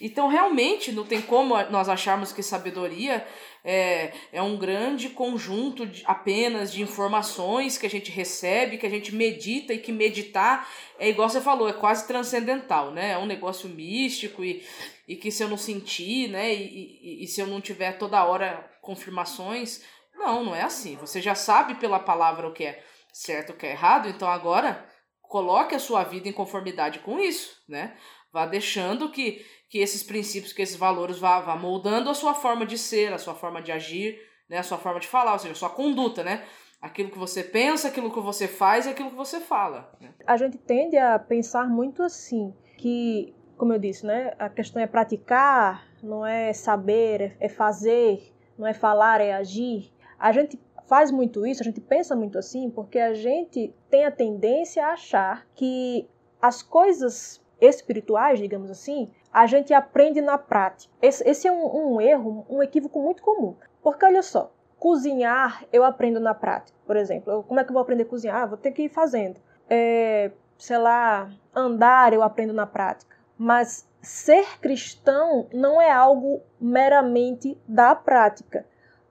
Então, 0.00 0.28
realmente, 0.28 0.92
não 0.92 1.04
tem 1.04 1.20
como 1.20 1.54
nós 1.64 1.88
acharmos 1.88 2.32
que 2.32 2.42
sabedoria 2.42 3.26
é, 3.62 4.12
é 4.32 4.40
um 4.40 4.56
grande 4.56 5.10
conjunto 5.10 5.84
de, 5.84 6.02
apenas 6.06 6.72
de 6.72 6.80
informações 6.80 7.76
que 7.76 7.84
a 7.84 7.90
gente 7.90 8.10
recebe, 8.10 8.78
que 8.78 8.86
a 8.86 8.90
gente 8.90 9.14
medita 9.14 9.74
e 9.74 9.78
que 9.78 9.92
meditar 9.92 10.66
é 10.98 11.10
igual 11.10 11.28
você 11.28 11.40
falou, 11.40 11.68
é 11.68 11.74
quase 11.74 12.06
transcendental, 12.06 12.90
né? 12.90 13.10
É 13.10 13.18
um 13.18 13.26
negócio 13.26 13.68
místico 13.68 14.42
e, 14.42 14.64
e 15.06 15.16
que 15.16 15.30
se 15.30 15.42
eu 15.42 15.48
não 15.48 15.58
sentir, 15.58 16.28
né? 16.28 16.54
E, 16.54 16.98
e, 17.02 17.24
e 17.24 17.26
se 17.26 17.42
eu 17.42 17.46
não 17.46 17.60
tiver 17.60 17.98
toda 17.98 18.24
hora 18.24 18.70
confirmações, 18.80 19.82
não, 20.14 20.44
não 20.44 20.56
é 20.56 20.62
assim. 20.62 20.96
Você 20.96 21.20
já 21.20 21.34
sabe 21.34 21.74
pela 21.74 21.98
palavra 21.98 22.48
o 22.48 22.52
que 22.54 22.64
é 22.64 22.82
certo, 23.12 23.54
que 23.54 23.66
é 23.66 23.72
errado, 23.72 24.08
então 24.08 24.28
agora 24.28 24.84
coloque 25.22 25.74
a 25.74 25.78
sua 25.78 26.02
vida 26.02 26.28
em 26.28 26.32
conformidade 26.32 26.98
com 26.98 27.20
isso, 27.20 27.62
né? 27.68 27.94
Vá 28.32 28.46
deixando 28.46 29.10
que, 29.10 29.44
que 29.68 29.78
esses 29.78 30.02
princípios, 30.02 30.52
que 30.52 30.62
esses 30.62 30.76
valores 30.76 31.18
vá, 31.18 31.40
vá 31.40 31.56
moldando 31.56 32.10
a 32.10 32.14
sua 32.14 32.34
forma 32.34 32.66
de 32.66 32.76
ser, 32.76 33.12
a 33.12 33.18
sua 33.18 33.34
forma 33.34 33.62
de 33.62 33.70
agir, 33.70 34.18
né? 34.48 34.58
A 34.58 34.62
sua 34.62 34.78
forma 34.78 34.98
de 34.98 35.06
falar, 35.06 35.32
ou 35.32 35.38
seja, 35.38 35.52
a 35.52 35.56
sua 35.56 35.70
conduta, 35.70 36.24
né? 36.24 36.44
Aquilo 36.82 37.10
que 37.10 37.18
você 37.18 37.44
pensa, 37.44 37.88
aquilo 37.88 38.12
que 38.12 38.20
você 38.20 38.48
faz 38.48 38.86
e 38.86 38.90
aquilo 38.90 39.10
que 39.10 39.16
você 39.16 39.38
fala. 39.38 39.92
Né? 40.00 40.12
A 40.26 40.36
gente 40.36 40.58
tende 40.58 40.96
a 40.96 41.18
pensar 41.18 41.68
muito 41.68 42.02
assim, 42.02 42.52
que, 42.76 43.34
como 43.56 43.72
eu 43.72 43.78
disse, 43.78 44.04
né? 44.04 44.34
A 44.38 44.48
questão 44.48 44.82
é 44.82 44.86
praticar, 44.86 45.86
não 46.02 46.26
é 46.26 46.52
saber, 46.52 47.20
é, 47.20 47.36
é 47.46 47.48
fazer, 47.48 48.32
não 48.58 48.66
é 48.66 48.74
falar, 48.74 49.20
é 49.20 49.32
agir. 49.32 49.92
A 50.18 50.32
gente 50.32 50.58
faz 50.90 51.12
muito 51.12 51.46
isso, 51.46 51.62
a 51.62 51.64
gente 51.64 51.80
pensa 51.80 52.16
muito 52.16 52.36
assim, 52.36 52.68
porque 52.68 52.98
a 52.98 53.14
gente 53.14 53.72
tem 53.88 54.04
a 54.04 54.10
tendência 54.10 54.84
a 54.84 54.94
achar 54.94 55.46
que 55.54 56.10
as 56.42 56.64
coisas 56.64 57.40
espirituais, 57.60 58.40
digamos 58.40 58.72
assim, 58.72 59.08
a 59.32 59.46
gente 59.46 59.72
aprende 59.72 60.20
na 60.20 60.36
prática. 60.36 60.92
Esse, 61.00 61.22
esse 61.28 61.46
é 61.46 61.52
um, 61.52 61.94
um 61.94 62.00
erro, 62.00 62.44
um 62.50 62.60
equívoco 62.60 63.00
muito 63.00 63.22
comum. 63.22 63.54
Porque 63.80 64.04
olha 64.04 64.20
só, 64.20 64.52
cozinhar 64.80 65.64
eu 65.72 65.84
aprendo 65.84 66.18
na 66.18 66.34
prática, 66.34 66.76
por 66.84 66.96
exemplo. 66.96 67.44
Como 67.44 67.60
é 67.60 67.62
que 67.62 67.70
eu 67.70 67.74
vou 67.74 67.82
aprender 67.82 68.02
a 68.02 68.06
cozinhar? 68.06 68.42
Ah, 68.42 68.46
vou 68.46 68.58
ter 68.58 68.72
que 68.72 68.82
ir 68.82 68.88
fazendo. 68.88 69.38
É, 69.68 70.32
sei 70.58 70.78
lá, 70.78 71.30
andar 71.54 72.12
eu 72.12 72.20
aprendo 72.20 72.52
na 72.52 72.66
prática. 72.66 73.16
Mas 73.38 73.88
ser 74.02 74.58
cristão 74.58 75.46
não 75.52 75.80
é 75.80 75.92
algo 75.92 76.42
meramente 76.60 77.56
da 77.68 77.94
prática. 77.94 78.66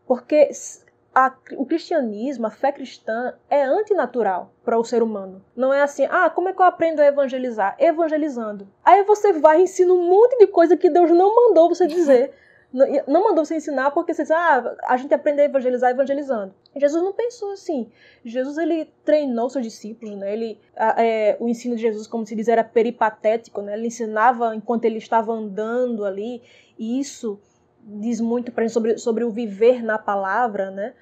Porque 0.05 0.49
a, 1.25 1.35
o 1.57 1.65
cristianismo, 1.65 2.47
a 2.47 2.49
fé 2.49 2.71
cristã, 2.71 3.33
é 3.49 3.63
antinatural 3.63 4.51
para 4.63 4.79
o 4.79 4.83
ser 4.83 5.03
humano. 5.03 5.43
Não 5.55 5.73
é 5.73 5.81
assim, 5.81 6.05
ah, 6.09 6.29
como 6.29 6.49
é 6.49 6.53
que 6.53 6.61
eu 6.61 6.65
aprendo 6.65 7.01
a 7.01 7.05
evangelizar? 7.05 7.75
Evangelizando. 7.77 8.67
Aí 8.83 9.03
você 9.03 9.33
vai 9.33 9.59
e 9.59 9.63
ensina 9.63 9.93
um 9.93 10.07
monte 10.07 10.37
de 10.37 10.47
coisa 10.47 10.77
que 10.77 10.89
Deus 10.89 11.11
não 11.11 11.35
mandou 11.35 11.69
você 11.69 11.87
dizer. 11.87 12.31
não 13.07 13.23
mandou 13.23 13.43
você 13.43 13.55
ensinar 13.55 13.91
porque 13.91 14.13
você 14.13 14.21
diz, 14.21 14.31
ah, 14.31 14.75
a 14.85 14.97
gente 14.97 15.13
aprende 15.13 15.41
a 15.41 15.45
evangelizar 15.45 15.89
evangelizando. 15.89 16.53
Jesus 16.75 17.03
não 17.03 17.13
pensou 17.13 17.51
assim. 17.51 17.89
Jesus 18.23 18.57
ele 18.57 18.85
treinou 19.03 19.49
seus 19.49 19.65
discípulos, 19.65 20.15
né? 20.15 20.31
Ele, 20.31 20.59
é, 20.75 21.35
o 21.39 21.49
ensino 21.49 21.75
de 21.75 21.81
Jesus, 21.81 22.07
como 22.07 22.25
se 22.25 22.35
diz, 22.35 22.47
era 22.47 22.63
peripatético, 22.63 23.61
né? 23.61 23.73
Ele 23.73 23.87
ensinava 23.87 24.55
enquanto 24.55 24.85
ele 24.85 24.97
estava 24.97 25.33
andando 25.33 26.05
ali. 26.05 26.41
E 26.77 26.99
isso 26.99 27.39
diz 27.83 28.19
muito 28.19 28.51
para 28.51 28.63
gente 28.63 28.73
sobre, 28.73 28.97
sobre 28.97 29.23
o 29.23 29.31
viver 29.31 29.83
na 29.83 29.97
palavra, 29.97 30.71
né? 30.71 30.93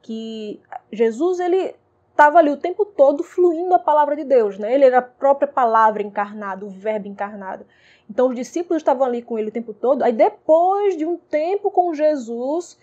Que 0.00 0.60
Jesus 0.90 1.38
ele 1.38 1.74
estava 2.10 2.38
ali 2.38 2.50
o 2.50 2.56
tempo 2.56 2.84
todo 2.84 3.22
fluindo 3.22 3.74
a 3.74 3.78
palavra 3.78 4.14
de 4.14 4.24
Deus, 4.24 4.58
né? 4.58 4.74
Ele 4.74 4.84
era 4.84 4.98
a 4.98 5.02
própria 5.02 5.48
palavra 5.48 6.02
encarnada, 6.02 6.64
o 6.64 6.70
verbo 6.70 7.08
encarnado. 7.08 7.66
Então 8.08 8.28
os 8.28 8.34
discípulos 8.34 8.80
estavam 8.80 9.06
ali 9.06 9.22
com 9.22 9.38
ele 9.38 9.48
o 9.48 9.52
tempo 9.52 9.72
todo. 9.72 10.02
Aí 10.02 10.12
depois 10.12 10.96
de 10.96 11.06
um 11.06 11.16
tempo 11.16 11.70
com 11.70 11.94
Jesus, 11.94 12.78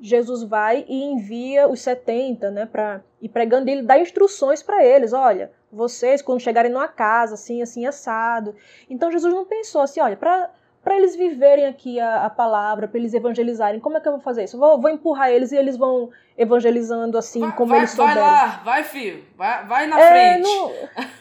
Jesus 0.00 0.42
vai 0.42 0.84
e 0.88 1.04
envia 1.04 1.68
os 1.68 1.80
70, 1.80 2.50
né, 2.50 2.66
para 2.66 3.02
e 3.20 3.28
pregando 3.28 3.70
ele 3.70 3.82
dá 3.82 3.98
instruções 3.98 4.62
para 4.62 4.84
eles, 4.84 5.12
olha, 5.12 5.50
vocês 5.72 6.20
quando 6.20 6.40
chegarem 6.40 6.70
numa 6.70 6.88
casa 6.88 7.34
assim, 7.34 7.62
assim 7.62 7.86
assado. 7.86 8.54
Então 8.90 9.10
Jesus 9.10 9.32
não 9.32 9.44
pensou 9.44 9.80
assim, 9.80 10.00
olha, 10.00 10.16
para 10.16 10.50
para 10.84 10.98
eles 10.98 11.16
viverem 11.16 11.64
aqui 11.64 11.98
a, 11.98 12.26
a 12.26 12.30
palavra, 12.30 12.86
para 12.86 12.98
eles 12.98 13.14
evangelizarem. 13.14 13.80
Como 13.80 13.96
é 13.96 14.00
que 14.00 14.06
eu 14.06 14.12
vou 14.12 14.20
fazer 14.20 14.44
isso? 14.44 14.58
Vou, 14.58 14.78
vou 14.78 14.90
empurrar 14.90 15.30
eles 15.30 15.50
e 15.50 15.56
eles 15.56 15.78
vão 15.78 16.10
evangelizando 16.36 17.16
assim 17.16 17.40
vai, 17.40 17.56
como 17.56 17.70
vai, 17.70 17.78
eles 17.78 17.90
souberem. 17.90 18.22
Vai 18.22 18.30
lá, 18.30 18.62
vai 18.62 18.84
filho, 18.84 19.24
vai, 19.36 19.66
vai 19.66 19.86
na 19.86 19.98
é, 19.98 20.08
frente. 20.34 20.44
Não, 20.46 20.72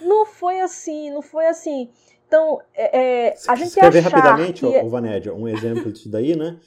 não 0.01 0.25
foi 0.25 0.59
assim, 0.59 1.09
não 1.11 1.21
foi 1.21 1.47
assim. 1.47 1.89
Então, 2.27 2.59
é, 2.73 3.27
é, 3.27 3.35
a 3.47 3.55
gente 3.55 3.73
Quer 3.73 3.91
ver 3.91 4.01
rapidamente, 4.01 4.59
que... 4.59 4.65
ô, 4.65 4.89
Vanédia, 4.89 5.33
um 5.33 5.47
exemplo 5.47 5.91
disso 5.91 6.09
daí, 6.09 6.35
né? 6.35 6.57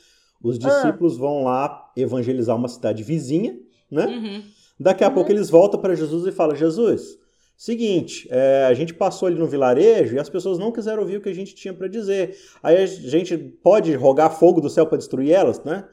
Os 0.43 0.57
ah. 0.57 0.69
discípulos 0.69 1.17
ah. 1.17 1.21
vão 1.21 1.45
lá 1.45 1.91
evangelizar 1.97 2.57
uma 2.57 2.69
cidade 2.69 3.03
vizinha, 3.03 3.59
né? 3.91 4.07
Uhum. 4.07 4.43
Daqui 4.81 5.05
a 5.05 5.09
uhum. 5.09 5.15
pouco 5.15 5.31
eles 5.31 5.51
voltam 5.51 5.81
para 5.81 5.95
Jesus 5.95 6.27
e 6.27 6.33
falam: 6.33 6.55
Jesus, 6.57 7.19
Seguinte, 7.57 8.29
é, 8.31 8.67
a 8.69 8.75
gente 8.75 8.93
passou 8.93 9.27
ali 9.27 9.39
no 9.39 9.47
vilarejo 9.47 10.15
e 10.15 10.19
as 10.19 10.29
pessoas 10.29 10.59
não 10.59 10.71
quiseram 10.71 11.01
ouvir 11.01 11.17
o 11.17 11.21
que 11.23 11.29
a 11.29 11.35
gente 11.35 11.55
tinha 11.55 11.73
para 11.73 11.89
dizer. 11.89 12.37
Aí 12.63 12.77
a 12.77 12.87
gente 12.87 13.37
pode 13.37 13.95
rogar 13.95 14.31
fogo 14.31 14.61
do 14.61 14.69
céu 14.69 14.87
para 14.87 14.99
destruir 14.99 15.33
elas, 15.33 15.63
né? 15.65 15.85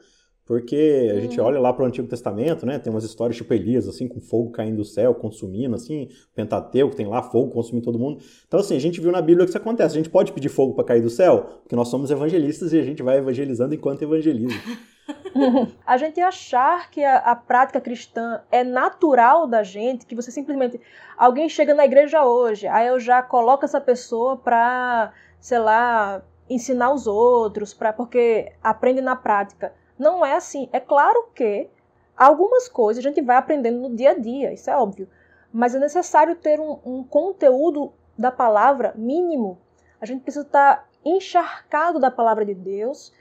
Porque 0.46 1.10
a 1.10 1.20
gente 1.20 1.40
uhum. 1.40 1.46
olha 1.46 1.58
lá 1.58 1.72
para 1.72 1.84
o 1.84 1.86
Antigo 1.86 2.06
Testamento, 2.06 2.66
né? 2.66 2.78
Tem 2.78 2.92
umas 2.92 3.02
histórias 3.02 3.34
tipo 3.34 3.54
Elias, 3.54 3.88
assim, 3.88 4.06
com 4.06 4.20
fogo 4.20 4.50
caindo 4.50 4.76
do 4.76 4.84
céu, 4.84 5.14
consumindo, 5.14 5.74
assim, 5.74 6.08
Pentateuco, 6.34 6.94
tem 6.94 7.06
lá 7.06 7.22
fogo 7.22 7.50
consumindo 7.50 7.86
todo 7.86 7.98
mundo. 7.98 8.22
Então, 8.46 8.60
assim, 8.60 8.76
a 8.76 8.78
gente 8.78 9.00
viu 9.00 9.10
na 9.10 9.22
Bíblia 9.22 9.46
que 9.46 9.50
isso 9.50 9.56
acontece. 9.56 9.94
A 9.94 9.98
gente 9.98 10.10
pode 10.10 10.32
pedir 10.32 10.50
fogo 10.50 10.74
para 10.74 10.84
cair 10.84 11.00
do 11.00 11.08
céu, 11.08 11.60
porque 11.62 11.74
nós 11.74 11.88
somos 11.88 12.10
evangelistas 12.10 12.74
e 12.74 12.78
a 12.78 12.82
gente 12.82 13.02
vai 13.02 13.16
evangelizando 13.16 13.74
enquanto 13.74 14.02
evangeliza. 14.02 14.54
a 15.86 15.96
gente 15.96 16.20
achar 16.20 16.90
que 16.90 17.04
a, 17.04 17.18
a, 17.18 17.36
prática 17.36 17.80
cristã 17.80 18.42
é 18.50 18.64
natural 18.64 19.46
da 19.46 19.62
gente, 19.62 20.06
que 20.06 20.14
você 20.14 20.30
simplesmente. 20.30 20.80
Alguém 21.16 21.48
chega 21.48 21.74
na 21.74 21.84
igreja 21.84 22.24
hoje, 22.24 22.66
aí 22.66 22.86
eu 22.88 22.98
já 22.98 23.22
coloco 23.22 23.64
essa 23.64 23.80
pessoa 23.80 24.36
para, 24.36 25.12
sei 25.38 25.58
lá, 25.58 26.22
ensinar 26.48 26.92
os 26.92 27.06
outros, 27.06 27.74
pra, 27.74 27.92
porque 27.92 28.52
aprende 28.62 29.00
na 29.00 29.16
prática. 29.16 29.72
Não 29.98 30.24
é 30.24 30.34
assim. 30.34 30.68
É 30.72 30.80
claro 30.80 31.28
que 31.34 31.68
algumas 32.16 32.68
coisas 32.68 33.04
a 33.04 33.08
gente 33.08 33.20
vai 33.22 33.36
aprendendo 33.36 33.88
no 33.88 33.94
dia 33.94 34.12
a 34.12 34.18
dia, 34.18 34.52
isso 34.52 34.70
é 34.70 34.76
óbvio. 34.76 35.08
Mas 35.52 35.74
é 35.74 35.78
necessário 35.78 36.34
ter 36.34 36.58
um, 36.58 36.78
um 36.84 37.04
conteúdo 37.04 37.92
da 38.18 38.32
palavra 38.32 38.92
mínimo. 38.96 39.58
A 40.00 40.06
gente 40.06 40.22
precisa 40.22 40.44
estar 40.44 40.88
encharcado 41.04 42.00
da 42.00 42.10
palavra 42.10 42.44
de 42.44 42.54
Deus 42.54 43.12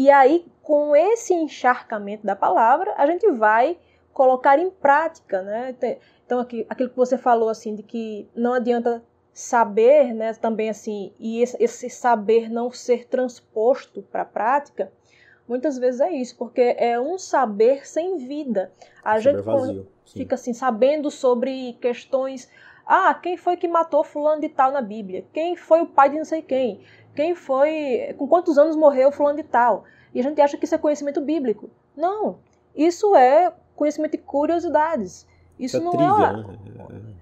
e 0.00 0.10
aí, 0.10 0.46
com 0.62 0.96
esse 0.96 1.34
encharcamento 1.34 2.24
da 2.26 2.34
palavra, 2.34 2.94
a 2.96 3.04
gente 3.04 3.30
vai 3.32 3.76
colocar 4.14 4.58
em 4.58 4.70
prática, 4.70 5.42
né? 5.42 5.76
Então, 6.24 6.40
aqui, 6.40 6.64
aquilo 6.70 6.88
que 6.88 6.96
você 6.96 7.18
falou, 7.18 7.50
assim, 7.50 7.74
de 7.74 7.82
que 7.82 8.26
não 8.34 8.54
adianta 8.54 9.04
saber, 9.30 10.14
né, 10.14 10.32
também 10.32 10.70
assim, 10.70 11.12
e 11.20 11.42
esse, 11.42 11.62
esse 11.62 11.90
saber 11.90 12.48
não 12.48 12.70
ser 12.70 13.08
transposto 13.08 14.00
para 14.00 14.22
a 14.22 14.24
prática, 14.24 14.90
muitas 15.46 15.76
vezes 15.76 16.00
é 16.00 16.10
isso, 16.10 16.34
porque 16.38 16.74
é 16.78 16.98
um 16.98 17.18
saber 17.18 17.86
sem 17.86 18.16
vida. 18.16 18.72
A 19.04 19.18
saber 19.18 19.22
gente 19.22 19.44
vazio, 19.44 19.86
fica 20.06 20.34
assim, 20.34 20.54
sabendo 20.54 21.10
sobre 21.10 21.74
questões, 21.74 22.48
ah, 22.86 23.14
quem 23.14 23.36
foi 23.36 23.56
que 23.58 23.68
matou 23.68 24.02
fulano 24.02 24.40
de 24.40 24.48
tal 24.48 24.72
na 24.72 24.80
Bíblia? 24.80 25.26
Quem 25.32 25.54
foi 25.56 25.82
o 25.82 25.86
pai 25.86 26.08
de 26.08 26.16
não 26.16 26.24
sei 26.24 26.40
quem? 26.40 26.80
Quem 27.14 27.34
foi, 27.34 28.14
com 28.18 28.26
quantos 28.26 28.58
anos 28.58 28.76
morreu 28.76 29.12
fulano 29.12 29.36
de 29.36 29.44
tal. 29.44 29.84
E 30.14 30.20
a 30.20 30.22
gente 30.22 30.40
acha 30.40 30.56
que 30.56 30.64
isso 30.64 30.74
é 30.74 30.78
conhecimento 30.78 31.20
bíblico. 31.20 31.70
Não, 31.96 32.38
isso 32.74 33.14
é 33.14 33.52
conhecimento 33.76 34.12
de 34.12 34.18
curiosidades. 34.18 35.26
Isso 35.58 35.76
é 35.76 35.80
não 35.80 35.92
é, 35.92 36.32
né? 36.32 36.44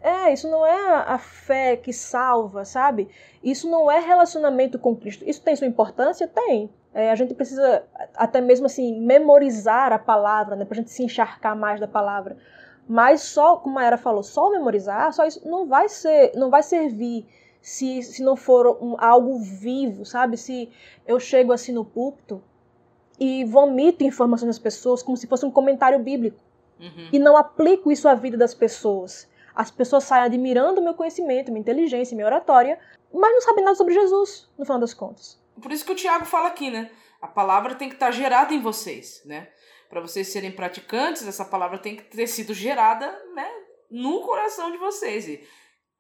é, 0.01 0.33
isso 0.33 0.49
não 0.49 0.65
é 0.65 0.95
a 1.07 1.19
fé 1.19 1.77
que 1.77 1.93
salva, 1.93 2.65
sabe? 2.65 3.09
Isso 3.43 3.69
não 3.69 3.91
é 3.91 3.99
relacionamento 3.99 4.79
com 4.79 4.95
Cristo. 4.95 5.25
Isso 5.29 5.43
tem 5.43 5.57
sua 5.57 5.67
importância? 5.67 6.29
Tem. 6.29 6.71
É, 6.95 7.11
a 7.11 7.15
gente 7.17 7.35
precisa 7.35 7.83
até 8.15 8.41
mesmo 8.41 8.67
assim 8.67 9.01
memorizar 9.01 9.93
a 9.93 9.99
palavra, 9.99 10.55
né, 10.55 10.65
para 10.65 10.75
a 10.75 10.81
gente 10.81 10.91
se 10.91 11.03
encharcar 11.03 11.57
mais 11.57 11.81
da 11.81 11.89
palavra. 11.89 12.37
Mas 12.89 13.23
só, 13.23 13.57
como 13.57 13.79
a 13.79 13.85
Era 13.85 13.99
falou, 13.99 14.23
só 14.23 14.51
memorizar, 14.51 15.13
só 15.13 15.27
isso 15.27 15.47
não 15.47 15.67
vai 15.67 15.89
ser, 15.89 16.33
não 16.35 16.49
vai 16.49 16.63
servir 16.63 17.27
se, 17.61 18.03
se 18.03 18.23
não 18.23 18.37
for 18.37 18.79
um, 18.81 18.97
algo 18.99 19.39
vivo, 19.39 20.05
sabe? 20.05 20.37
Se 20.37 20.71
eu 21.07 21.19
chego 21.19 21.53
assim 21.53 21.73
no 21.73 21.85
púlpito 21.85 22.43
e 23.19 23.45
vomito 23.45 24.05
informações 24.05 24.49
das 24.49 24.59
pessoas 24.59 25.03
como 25.03 25.17
se 25.17 25.27
fosse 25.27 25.45
um 25.45 25.51
comentário 25.51 25.99
bíblico 25.99 26.39
uhum. 26.79 27.09
e 27.13 27.19
não 27.19 27.37
aplico 27.37 27.91
isso 27.91 28.09
à 28.09 28.15
vida 28.15 28.37
das 28.37 28.55
pessoas. 28.55 29.29
As 29.55 29.71
pessoas 29.71 30.05
saem 30.05 30.25
admirando 30.25 30.81
meu 30.81 30.95
conhecimento, 30.95 31.51
minha 31.51 31.61
inteligência, 31.61 32.15
minha 32.15 32.27
oratória, 32.27 32.79
mas 33.13 33.33
não 33.33 33.41
sabem 33.41 33.65
nada 33.65 33.77
sobre 33.77 33.95
Jesus, 33.95 34.49
no 34.57 34.65
final 34.65 34.79
das 34.79 34.95
contas. 34.95 35.41
Por 35.61 35.73
isso 35.73 35.85
que 35.85 35.93
o 35.93 35.97
Tiago 35.97 36.25
fala 36.25 36.49
aqui, 36.49 36.71
né? 36.71 36.91
A 37.21 37.27
palavra 37.27 37.75
tem 37.75 37.89
que 37.89 37.97
estar 37.97 38.13
gerada 38.13 38.55
em 38.55 38.61
vocês, 38.61 39.21
né? 39.25 39.49
Para 39.91 40.01
vocês 40.01 40.29
serem 40.29 40.53
praticantes, 40.53 41.27
essa 41.27 41.45
palavra 41.45 41.79
tem 41.79 41.97
que 41.97 42.05
ter 42.05 42.27
sido 42.27 42.55
gerada, 42.55 43.11
né, 43.35 43.51
no 43.91 44.21
coração 44.21 44.71
de 44.71 44.77
vocês. 44.77 45.27
E, 45.27 45.43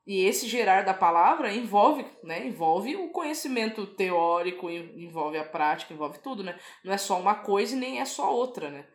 e 0.09 0.25
esse 0.25 0.49
gerar 0.49 0.87
da 0.87 0.95
palavra 0.95 1.53
envolve, 1.53 2.03
né, 2.25 2.47
envolve 2.47 2.97
o 2.97 3.11
conhecimento 3.11 3.87
teórico, 3.87 4.71
envolve 4.71 5.37
a 5.37 5.45
prática, 5.45 5.93
envolve 5.93 6.19
tudo, 6.21 6.43
né? 6.43 6.59
Não 6.83 6.95
é 6.95 6.97
só 6.97 7.21
uma 7.21 7.35
coisa 7.35 7.77
e 7.77 7.79
nem 7.79 8.01
é 8.01 8.07
só 8.07 8.35
outra, 8.35 8.71
né? 8.71 8.87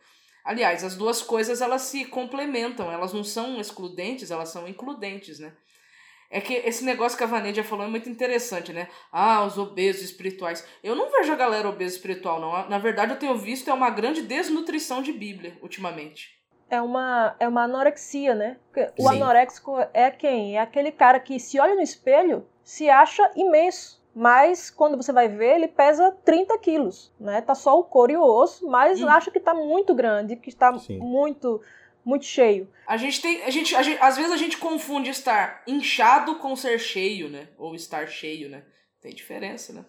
Aliás, 0.43 0.83
as 0.83 0.95
duas 0.95 1.21
coisas 1.21 1.61
elas 1.61 1.83
se 1.83 2.05
complementam, 2.05 2.91
elas 2.91 3.13
não 3.13 3.23
são 3.23 3.61
excludentes, 3.61 4.31
elas 4.31 4.49
são 4.49 4.67
includentes, 4.67 5.37
né? 5.37 5.55
É 6.31 6.41
que 6.41 6.55
esse 6.55 6.83
negócio 6.83 7.15
que 7.15 7.23
a 7.23 7.27
Vanedia 7.27 7.63
falou 7.63 7.85
é 7.85 7.89
muito 7.89 8.09
interessante, 8.09 8.73
né? 8.73 8.89
Ah, 9.11 9.45
os 9.45 9.55
obesos 9.55 10.01
espirituais. 10.01 10.67
Eu 10.83 10.95
não 10.95 11.11
vejo 11.11 11.31
a 11.31 11.35
galera 11.35 11.69
obesa 11.69 11.95
espiritual, 11.95 12.41
não. 12.41 12.67
Na 12.67 12.79
verdade, 12.79 13.11
eu 13.11 13.19
tenho 13.19 13.37
visto 13.37 13.69
é 13.69 13.73
uma 13.73 13.91
grande 13.91 14.23
desnutrição 14.23 15.03
de 15.03 15.13
Bíblia, 15.13 15.59
ultimamente. 15.61 16.42
É 16.73 16.81
uma, 16.81 17.35
é 17.39 17.47
uma 17.47 17.65
anorexia, 17.65 18.33
né? 18.33 18.57
O 18.97 19.03
Sim. 19.03 19.15
anoréxico 19.15 19.77
é 19.93 20.09
quem? 20.09 20.57
É 20.57 20.59
aquele 20.59 20.91
cara 20.91 21.19
que 21.19 21.39
se 21.39 21.59
olha 21.59 21.75
no 21.75 21.81
espelho, 21.81 22.47
se 22.63 22.89
acha 22.89 23.29
imenso. 23.35 24.01
Mas 24.15 24.71
quando 24.71 24.97
você 24.97 25.13
vai 25.13 25.27
ver, 25.27 25.55
ele 25.55 25.67
pesa 25.67 26.11
30 26.25 26.57
quilos, 26.57 27.11
né? 27.19 27.41
Tá 27.41 27.53
só 27.53 27.79
o 27.79 27.83
couro 27.83 28.11
e 28.11 28.17
o 28.17 28.23
osso, 28.23 28.67
mas 28.67 29.01
hum. 29.01 29.07
acha 29.07 29.29
que 29.29 29.39
tá 29.39 29.53
muito 29.53 29.93
grande, 29.93 30.35
que 30.35 30.49
está 30.49 30.75
Sim. 30.79 30.97
muito 30.97 31.61
muito 32.03 32.25
cheio. 32.25 32.67
A 32.87 32.97
gente 32.97 33.21
tem. 33.21 33.43
A 33.43 33.49
gente, 33.51 33.75
a 33.75 33.83
gente, 33.83 34.01
às 34.01 34.17
vezes 34.17 34.31
a 34.31 34.37
gente 34.37 34.57
confunde 34.57 35.09
estar 35.09 35.61
inchado 35.67 36.35
com 36.35 36.55
ser 36.55 36.79
cheio, 36.79 37.29
né? 37.29 37.47
Ou 37.57 37.75
estar 37.75 38.07
cheio, 38.07 38.49
né? 38.49 38.63
Tem 38.99 39.13
diferença, 39.13 39.73
né? 39.73 39.85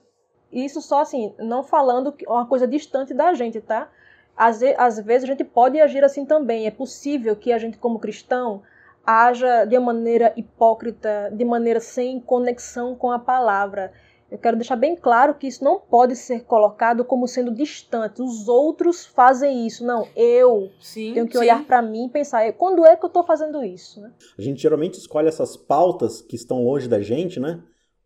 Isso 0.53 0.81
só 0.81 1.01
assim, 1.01 1.35
não 1.39 1.65
falando 1.65 2.15
uma 2.29 2.47
coisa 2.47 2.67
distante 2.67 3.13
da 3.13 3.33
gente, 3.35 3.61
tá? 3.61 3.91
Às, 4.37 4.61
às 4.77 4.99
vezes 5.01 5.25
a 5.25 5.33
gente 5.33 5.45
pode 5.45 5.81
agir 5.81 6.05
assim 6.05 6.25
também. 6.25 6.67
É 6.67 6.71
possível 6.71 7.37
que 7.37 7.53
a 7.53 7.59
gente, 7.59 7.79
como 7.79 7.99
cristão, 7.99 8.63
haja 9.07 9.65
de 9.65 9.77
uma 9.77 9.93
maneira 9.93 10.33
hipócrita, 10.37 11.31
de 11.33 11.45
maneira 11.45 11.81
sem 11.81 12.21
conexão 12.21 12.95
com 12.95 13.11
a 13.11 13.19
palavra. 13.19 13.93
Eu 14.31 14.39
quero 14.39 14.57
deixar 14.57 14.75
bem 14.75 14.97
claro 14.97 15.35
que 15.35 15.47
isso 15.47 15.63
não 15.63 15.79
pode 15.79 16.17
ser 16.17 16.45
colocado 16.45 17.05
como 17.05 17.29
sendo 17.29 17.55
distante. 17.55 18.21
Os 18.21 18.49
outros 18.49 19.07
fazem 19.07 19.65
isso. 19.67 19.87
Não, 19.87 20.09
eu 20.17 20.71
sim, 20.81 21.13
tenho 21.13 21.27
que 21.27 21.35
sim. 21.35 21.39
olhar 21.39 21.65
para 21.65 21.81
mim 21.81 22.07
e 22.07 22.11
pensar, 22.11 22.53
quando 22.55 22.85
é 22.85 22.97
que 22.97 23.05
eu 23.05 23.09
estou 23.09 23.23
fazendo 23.23 23.63
isso? 23.63 24.01
Né? 24.01 24.11
A 24.37 24.43
gente 24.43 24.61
geralmente 24.61 24.95
escolhe 24.95 25.29
essas 25.29 25.57
pautas 25.57 26.21
que 26.21 26.35
estão 26.35 26.65
longe 26.65 26.89
da 26.89 27.01
gente, 27.01 27.39
né? 27.39 27.63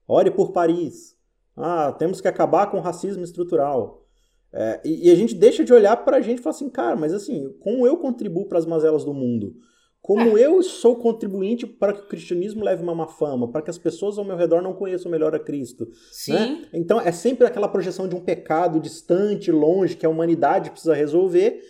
Ore 0.06 0.30
por 0.30 0.52
Paris. 0.52 1.16
Ah, 1.56 1.94
temos 1.98 2.20
que 2.20 2.28
acabar 2.28 2.70
com 2.70 2.76
o 2.76 2.82
racismo 2.82 3.24
estrutural. 3.24 4.04
É, 4.52 4.80
e, 4.84 5.08
e, 5.08 5.10
a 5.10 5.14
gente 5.14 5.34
deixa 5.34 5.62
de 5.62 5.72
olhar 5.72 5.96
para 5.96 6.16
a 6.16 6.20
gente 6.20 6.38
e 6.38 6.42
falar 6.42 6.54
assim, 6.54 6.70
cara, 6.70 6.96
mas 6.96 7.12
assim, 7.12 7.54
como 7.60 7.86
eu 7.86 7.98
contribuo 7.98 8.46
para 8.46 8.58
as 8.58 8.64
mazelas 8.64 9.04
do 9.04 9.12
mundo? 9.12 9.54
Como 10.00 10.38
é. 10.38 10.46
eu 10.46 10.62
sou 10.62 10.96
contribuinte 10.96 11.66
para 11.66 11.92
que 11.92 12.00
o 12.00 12.08
cristianismo 12.08 12.64
leve 12.64 12.82
uma 12.82 12.94
má 12.94 13.06
fama, 13.06 13.50
para 13.50 13.60
que 13.60 13.68
as 13.68 13.76
pessoas 13.76 14.16
ao 14.16 14.24
meu 14.24 14.36
redor 14.36 14.62
não 14.62 14.72
conheçam 14.72 15.10
melhor 15.10 15.34
a 15.34 15.38
Cristo. 15.38 15.86
Sim. 16.10 16.32
Né? 16.32 16.64
Então 16.72 16.98
é 16.98 17.12
sempre 17.12 17.46
aquela 17.46 17.68
projeção 17.68 18.08
de 18.08 18.14
um 18.14 18.20
pecado 18.20 18.80
distante, 18.80 19.52
longe, 19.52 19.96
que 19.96 20.06
a 20.06 20.08
humanidade 20.08 20.70
precisa 20.70 20.94
resolver 20.94 21.60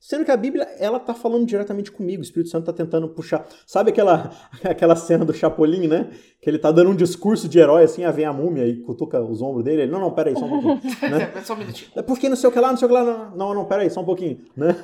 Sendo 0.00 0.24
que 0.24 0.30
a 0.30 0.36
Bíblia, 0.36 0.62
ela 0.78 1.00
tá 1.00 1.12
falando 1.12 1.44
diretamente 1.44 1.90
comigo. 1.90 2.20
O 2.20 2.24
Espírito 2.24 2.50
Santo 2.50 2.66
tá 2.66 2.72
tentando 2.72 3.08
puxar. 3.08 3.44
Sabe 3.66 3.90
aquela, 3.90 4.30
aquela 4.62 4.94
cena 4.94 5.24
do 5.24 5.34
Chapolin, 5.34 5.88
né? 5.88 6.10
Que 6.40 6.48
ele 6.48 6.58
tá 6.58 6.70
dando 6.70 6.90
um 6.90 6.94
discurso 6.94 7.48
de 7.48 7.58
herói, 7.58 7.82
assim, 7.82 8.04
aí 8.04 8.12
vem 8.12 8.24
a 8.24 8.32
múmia 8.32 8.64
e 8.64 8.76
cutuca 8.76 9.20
os 9.20 9.42
ombros 9.42 9.64
dele. 9.64 9.82
Ele, 9.82 9.90
não, 9.90 9.98
não, 9.98 10.12
peraí, 10.12 10.38
só 10.38 10.44
um 10.44 10.48
pouquinho. 10.48 10.80
né? 11.10 11.32
É 11.34 11.40
só 11.40 11.54
um 11.54 11.56
minutinho. 11.56 11.90
É 11.96 12.02
porque 12.02 12.28
não 12.28 12.36
sei 12.36 12.48
o 12.48 12.52
que 12.52 12.60
lá, 12.60 12.70
não 12.70 12.76
sei 12.76 12.86
o 12.86 12.88
que 12.88 12.94
lá. 12.94 13.04
Não, 13.04 13.36
não, 13.36 13.54
não 13.54 13.64
peraí, 13.64 13.90
só 13.90 14.00
um 14.00 14.04
pouquinho. 14.04 14.38
Né? 14.56 14.74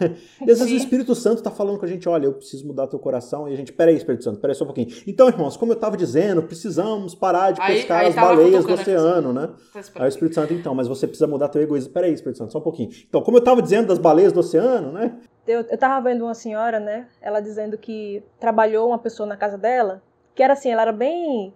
E 0.45 0.51
às 0.51 0.59
vezes 0.59 0.73
o 0.73 0.77
Espírito 0.77 1.15
Santo 1.15 1.43
tá 1.43 1.51
falando 1.51 1.79
com 1.79 1.85
a 1.85 1.89
gente, 1.89 2.09
olha, 2.09 2.27
eu 2.27 2.33
preciso 2.33 2.67
mudar 2.67 2.89
teu 2.89 2.99
coração. 2.99 3.49
E 3.49 3.53
a 3.53 3.57
gente, 3.57 3.73
peraí, 3.73 3.95
Espírito 3.95 4.25
Santo, 4.25 4.41
peraí 4.41 4.57
só 4.57 4.65
um 4.65 4.67
pouquinho. 4.67 4.89
Então, 5.07 5.29
irmãos, 5.29 5.57
como 5.57 5.71
eu 5.71 5.77
tava 5.77 5.97
dizendo, 5.97 6.43
precisamos 6.43 7.15
parar 7.15 7.53
de 7.53 7.61
aí, 7.61 7.77
pescar 7.77 8.01
aí 8.01 8.09
as 8.09 8.17
baleias 8.17 8.65
do 8.65 8.73
oceano, 8.73 9.33
né? 9.33 9.49
Tá 9.73 9.81
aí 9.95 10.07
o 10.07 10.09
Espírito 10.09 10.35
Santo, 10.35 10.53
então, 10.53 10.75
mas 10.75 10.89
você 10.89 11.07
precisa 11.07 11.29
mudar 11.29 11.49
teu 11.49 11.63
egoísmo. 11.63 11.93
Peraí, 11.93 12.13
Espírito 12.13 12.39
Santo, 12.39 12.53
só 12.53 12.59
um 12.59 12.63
pouquinho. 12.63 12.91
Então, 13.09 13.23
como 13.23 13.37
eu 13.37 13.41
tava 13.41 13.63
dizendo 13.63 13.87
das 13.87 13.99
baleias 13.99 14.33
do 14.33 14.41
oceano, 14.41 14.91
né? 14.91 15.04
Eu, 15.47 15.61
eu 15.61 15.77
tava 15.77 16.09
vendo 16.09 16.25
uma 16.25 16.35
senhora, 16.35 16.81
né? 16.81 17.07
Ela 17.21 17.41
dizendo 17.41 17.77
que 17.77 18.25
trabalhou 18.41 18.89
uma 18.89 18.99
pessoa 18.99 19.27
na 19.27 19.37
casa 19.37 19.59
dela, 19.59 20.03
que 20.35 20.43
era 20.43 20.55
assim, 20.55 20.71
ela 20.71 20.83
era 20.83 20.93
bem. 20.93 21.55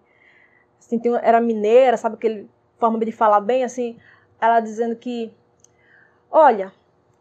Assim, 0.78 1.00
era 1.22 1.40
mineira, 1.40 1.96
sabe 1.96 2.16
aquele 2.16 2.50
forma 2.78 2.98
de 2.98 3.12
falar 3.12 3.40
bem, 3.40 3.64
assim. 3.64 3.98
Ela 4.40 4.60
dizendo 4.60 4.94
que. 4.94 5.32
Olha, 6.30 6.70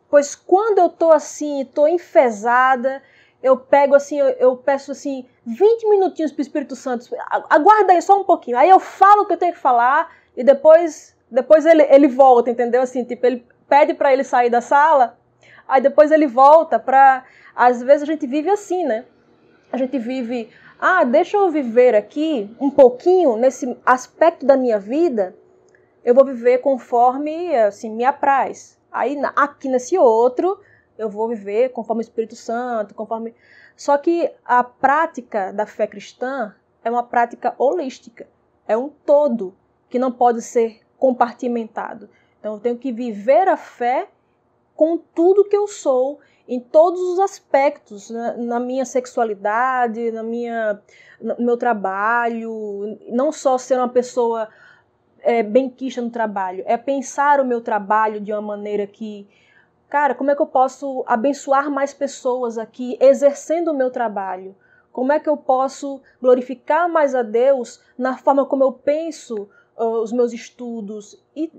pois 0.10 0.36
quando 0.36 0.80
eu 0.80 0.90
tô 0.90 1.12
assim, 1.12 1.63
tô 1.74 1.88
enfesada, 1.88 3.02
eu 3.42 3.56
pego 3.56 3.96
assim, 3.96 4.20
eu, 4.20 4.28
eu, 4.32 4.58
peço 4.58 4.92
assim, 4.92 5.26
20 5.46 5.88
minutinhos 5.90 6.34
pro 6.34 6.42
Espírito 6.42 6.76
Santo, 6.76 7.08
aguarda 7.50 7.94
aí 7.94 8.02
só 8.02 8.20
um 8.20 8.26
pouquinho. 8.26 8.58
Aí 8.58 8.70
eu 8.70 8.80
falo 8.80 9.22
o 9.22 9.26
que 9.26 9.34
eu 9.34 9.38
tenho 9.38 9.54
que 9.54 9.60
falar 9.60 10.13
e 10.36 10.44
depois 10.44 11.16
depois 11.30 11.66
ele, 11.66 11.84
ele 11.84 12.08
volta, 12.08 12.50
entendeu? 12.50 12.82
Assim, 12.82 13.04
tipo, 13.04 13.26
ele 13.26 13.46
pede 13.68 13.94
para 13.94 14.13
ele 14.13 14.24
sair 14.24 14.50
da 14.50 14.62
sala 14.62 15.16
aí 15.67 15.82
depois 15.82 16.12
ele 16.12 16.27
volta 16.27 16.80
para. 16.80 17.23
Às 17.56 17.82
vezes 17.82 18.03
a 18.03 18.06
gente 18.06 18.27
vive 18.27 18.49
assim, 18.49 18.84
né? 18.84 19.06
A 19.71 19.77
gente 19.77 19.97
vive, 19.97 20.49
ah, 20.80 21.03
deixa 21.03 21.38
eu 21.38 21.49
viver 21.49 21.95
aqui 21.95 22.56
um 22.60 22.69
pouquinho 22.69 23.36
nesse 23.36 23.77
aspecto 23.86 24.45
da 24.45 24.56
minha 24.56 24.80
vida, 24.80 25.36
eu 26.03 26.13
vou 26.13 26.23
viver 26.23 26.60
conforme 26.60 27.56
assim 27.56 27.89
me 27.89 28.06
apraz. 28.06 28.80
Aí 28.91 29.17
aqui 29.36 29.67
nesse 29.67 29.97
outro, 29.97 30.60
eu 30.97 31.10
vou 31.10 31.27
viver 31.27 31.69
conforme 31.69 32.01
o 32.01 32.03
Espírito 32.03 32.36
Santo, 32.36 32.95
conforme. 32.95 33.36
Só 33.75 33.97
que 33.97 34.32
a 34.45 34.63
prática 34.63 35.51
da 35.51 35.65
fé 35.65 35.86
cristã 35.86 36.56
é 36.84 36.89
uma 36.89 37.03
prática 37.03 37.53
holística, 37.58 38.27
é 38.67 38.77
um 38.77 38.89
todo 38.89 39.53
que 39.89 39.99
não 39.99 40.12
pode 40.12 40.41
ser 40.41 40.80
compartimentado. 40.97 42.10
Então 42.39 42.53
eu 42.53 42.60
tenho 42.60 42.77
que 42.77 42.91
viver 42.91 43.47
a 43.47 43.58
fé 43.58 44.08
com 44.78 44.96
tudo 44.96 45.44
que 45.44 45.58
eu 45.58 45.68
sou, 45.68 46.20
em 46.48 46.60
todos 46.60 47.02
os 47.02 47.20
aspectos, 47.20 48.12
na, 48.12 48.38
na 48.38 48.60
minha 48.60 48.86
sexualidade, 48.86 50.12
na 50.12 50.22
minha, 50.22 50.80
no 51.20 51.36
meu 51.40 51.58
trabalho, 51.58 52.98
não 53.10 53.32
só 53.32 53.58
ser 53.58 53.78
uma 53.78 53.90
pessoa 53.90 54.48
é, 55.22 55.42
benquista 55.42 56.00
no 56.00 56.12
trabalho, 56.12 56.63
é 56.68 56.78
pensar 56.78 57.42
o 57.42 57.46
meu 57.46 57.60
trabalho 57.60 58.22
de 58.22 58.32
uma 58.32 58.42
maneira 58.42 58.86
que, 58.86 59.28
cara, 59.90 60.13
como 60.13 60.30
é 60.30 60.36
que 60.36 60.42
eu 60.42 60.48
posso 60.48 61.04
abençoar 61.08 61.72
mais 61.72 61.92
pessoas 61.92 62.60
aqui 62.60 62.98
exercendo 63.02 63.70
o 63.70 63.76
meu 63.76 63.90
trabalho? 63.90 64.56
Como 64.92 65.12
é 65.12 65.20
que 65.20 65.28
eu 65.28 65.38
posso 65.38 66.02
glorificar 66.22 66.88
mais 66.88 67.16
a 67.16 67.24
Deus 67.24 67.82
na 67.98 68.16
forma 68.18 68.46
como 68.46 68.63
eu 68.63 68.72
penso 68.72 69.50
uh, 69.76 70.02
os 70.02 70.12
meus 70.12 70.34
estudos? 70.34 71.20
E, 71.36 71.52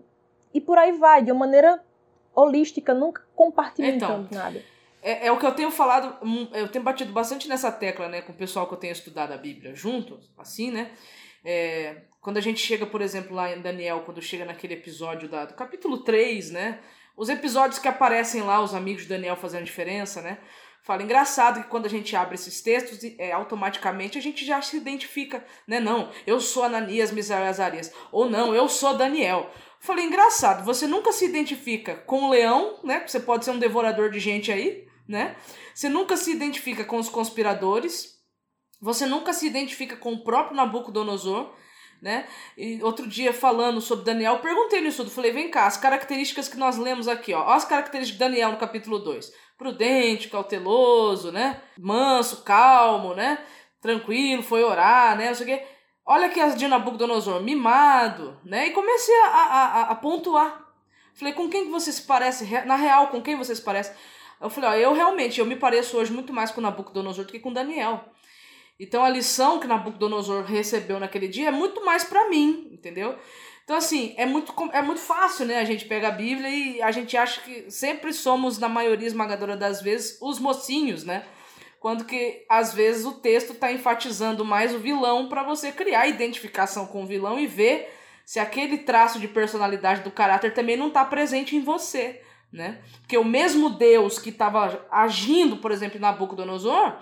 e 0.54 0.60
por 0.60 0.78
aí 0.78 0.92
vai, 0.92 1.22
de 1.22 1.32
uma 1.32 1.40
maneira 1.40 1.80
holística, 2.40 2.94
nunca 2.94 3.22
compartimentando 3.34 4.26
então, 4.30 4.38
nada. 4.38 4.62
É, 5.02 5.26
é, 5.26 5.32
o 5.32 5.38
que 5.38 5.46
eu 5.46 5.52
tenho 5.52 5.70
falado, 5.70 6.16
hum, 6.24 6.48
eu 6.52 6.68
tenho 6.68 6.84
batido 6.84 7.12
bastante 7.12 7.48
nessa 7.48 7.70
tecla, 7.70 8.08
né, 8.08 8.20
com 8.20 8.32
o 8.32 8.36
pessoal 8.36 8.66
que 8.66 8.74
eu 8.74 8.78
tenho 8.78 8.92
estudado 8.92 9.32
a 9.32 9.36
Bíblia 9.36 9.74
junto, 9.74 10.20
assim, 10.36 10.70
né? 10.70 10.90
É, 11.44 12.02
quando 12.20 12.36
a 12.36 12.40
gente 12.40 12.60
chega, 12.60 12.84
por 12.84 13.00
exemplo, 13.00 13.34
lá 13.34 13.54
em 13.54 13.60
Daniel, 13.60 14.02
quando 14.04 14.20
chega 14.20 14.44
naquele 14.44 14.74
episódio 14.74 15.28
da, 15.28 15.44
do 15.44 15.54
capítulo 15.54 15.98
3, 15.98 16.50
né? 16.50 16.80
Os 17.16 17.28
episódios 17.28 17.78
que 17.78 17.88
aparecem 17.88 18.42
lá, 18.42 18.60
os 18.60 18.74
amigos 18.74 19.02
de 19.02 19.08
Daniel 19.08 19.36
fazendo 19.36 19.64
diferença, 19.64 20.20
né? 20.20 20.38
Fala, 20.82 21.02
engraçado 21.02 21.62
que 21.62 21.68
quando 21.68 21.86
a 21.86 21.90
gente 21.90 22.16
abre 22.16 22.34
esses 22.34 22.62
textos, 22.62 22.98
é, 23.18 23.32
automaticamente 23.32 24.16
a 24.16 24.22
gente 24.22 24.44
já 24.44 24.62
se 24.62 24.76
identifica, 24.76 25.44
né? 25.66 25.80
Não, 25.80 26.10
eu 26.26 26.40
sou 26.40 26.64
Ananias, 26.64 27.12
Misael 27.12 27.44
Azarias. 27.44 27.92
Ou 28.10 28.28
não, 28.28 28.54
eu 28.54 28.68
sou 28.68 28.96
Daniel. 28.96 29.50
Falei, 29.80 30.06
engraçado, 30.06 30.64
você 30.64 30.86
nunca 30.86 31.12
se 31.12 31.24
identifica 31.24 31.96
com 31.96 32.24
o 32.24 32.30
leão, 32.30 32.80
né? 32.82 33.06
Você 33.06 33.20
pode 33.20 33.44
ser 33.44 33.50
um 33.50 33.58
devorador 33.58 34.10
de 34.10 34.18
gente 34.18 34.50
aí, 34.50 34.88
né? 35.06 35.36
Você 35.74 35.88
nunca 35.88 36.16
se 36.16 36.32
identifica 36.32 36.84
com 36.84 36.96
os 36.98 37.08
conspiradores. 37.08 38.18
Você 38.80 39.06
nunca 39.06 39.32
se 39.32 39.46
identifica 39.46 39.96
com 39.96 40.12
o 40.12 40.24
próprio 40.24 40.56
Nabucodonosor. 40.56 41.54
Né? 42.00 42.26
E 42.56 42.82
outro 42.82 43.06
dia, 43.06 43.32
falando 43.32 43.80
sobre 43.80 44.04
Daniel, 44.04 44.38
perguntei 44.38 44.80
no 44.80 44.88
estudo, 44.88 45.10
falei, 45.10 45.32
vem 45.32 45.50
cá, 45.50 45.66
as 45.66 45.76
características 45.76 46.48
que 46.48 46.56
nós 46.56 46.76
lemos 46.76 47.08
aqui, 47.08 47.32
ó. 47.34 47.48
As 47.48 47.64
características 47.64 48.12
de 48.12 48.18
Daniel 48.18 48.52
no 48.52 48.58
capítulo 48.58 48.98
2. 48.98 49.32
Prudente, 49.56 50.28
cauteloso, 50.28 51.32
né? 51.32 51.60
Manso, 51.78 52.42
calmo, 52.42 53.14
né? 53.14 53.38
Tranquilo, 53.80 54.42
foi 54.42 54.62
orar, 54.62 55.16
né? 55.16 55.28
Não 55.28 55.34
sei 55.34 55.54
o 55.54 55.58
quê. 55.58 55.66
Olha 56.06 56.26
aqui 56.26 56.40
as 56.40 56.56
de 56.56 56.66
Nabucodonosor, 56.66 57.42
mimado, 57.42 58.40
né? 58.44 58.68
E 58.68 58.70
comecei 58.70 59.14
a, 59.20 59.26
a, 59.26 59.82
a 59.90 59.94
pontuar. 59.94 60.64
Falei, 61.14 61.34
com 61.34 61.50
quem 61.50 61.64
que 61.66 61.70
você 61.70 61.92
se 61.92 62.02
parece? 62.02 62.44
Na 62.64 62.76
real, 62.76 63.08
com 63.08 63.20
quem 63.20 63.36
você 63.36 63.54
se 63.54 63.60
parece? 63.60 63.92
Eu 64.40 64.48
falei, 64.48 64.70
ó, 64.70 64.74
eu 64.74 64.94
realmente, 64.94 65.40
eu 65.40 65.46
me 65.46 65.56
pareço 65.56 65.96
hoje 65.96 66.12
muito 66.12 66.32
mais 66.32 66.50
com 66.50 66.60
Nabucodonosor 66.60 67.24
do 67.24 67.32
que 67.32 67.40
com 67.40 67.52
Daniel. 67.52 68.04
Então 68.78 69.04
a 69.04 69.08
lição 69.08 69.58
que 69.58 69.66
Nabucodonosor 69.66 70.44
recebeu 70.44 71.00
naquele 71.00 71.28
dia 71.28 71.48
é 71.48 71.52
muito 71.52 71.84
mais 71.84 72.04
para 72.04 72.28
mim, 72.28 72.68
entendeu? 72.70 73.16
Então 73.64 73.76
assim, 73.76 74.14
é 74.16 74.24
muito, 74.24 74.54
é 74.72 74.80
muito 74.80 75.00
fácil, 75.00 75.44
né, 75.44 75.58
a 75.58 75.64
gente 75.64 75.84
pega 75.84 76.08
a 76.08 76.12
Bíblia 76.12 76.48
e 76.48 76.80
a 76.80 76.90
gente 76.90 77.16
acha 77.16 77.40
que 77.40 77.70
sempre 77.70 78.12
somos, 78.12 78.58
na 78.58 78.68
maioria 78.68 79.06
esmagadora 79.06 79.56
das 79.56 79.82
vezes, 79.82 80.18
os 80.22 80.38
mocinhos, 80.38 81.04
né? 81.04 81.24
Quando 81.80 82.04
que, 82.04 82.44
às 82.48 82.74
vezes, 82.74 83.04
o 83.06 83.12
texto 83.12 83.52
está 83.52 83.70
enfatizando 83.70 84.44
mais 84.44 84.74
o 84.74 84.78
vilão 84.80 85.28
para 85.28 85.44
você 85.44 85.70
criar 85.70 86.08
identificação 86.08 86.86
com 86.86 87.04
o 87.04 87.06
vilão 87.06 87.38
e 87.38 87.46
ver 87.46 87.94
se 88.24 88.40
aquele 88.40 88.78
traço 88.78 89.20
de 89.20 89.28
personalidade 89.28 90.02
do 90.02 90.10
caráter 90.10 90.52
também 90.52 90.76
não 90.76 90.88
está 90.88 91.04
presente 91.04 91.54
em 91.56 91.62
você, 91.62 92.20
né? 92.52 92.82
Porque 93.00 93.16
o 93.16 93.24
mesmo 93.24 93.70
Deus 93.70 94.18
que 94.18 94.30
estava 94.30 94.86
agindo, 94.90 95.58
por 95.58 95.70
exemplo, 95.70 95.98
em 95.98 96.00
Nabucodonosor, 96.00 96.98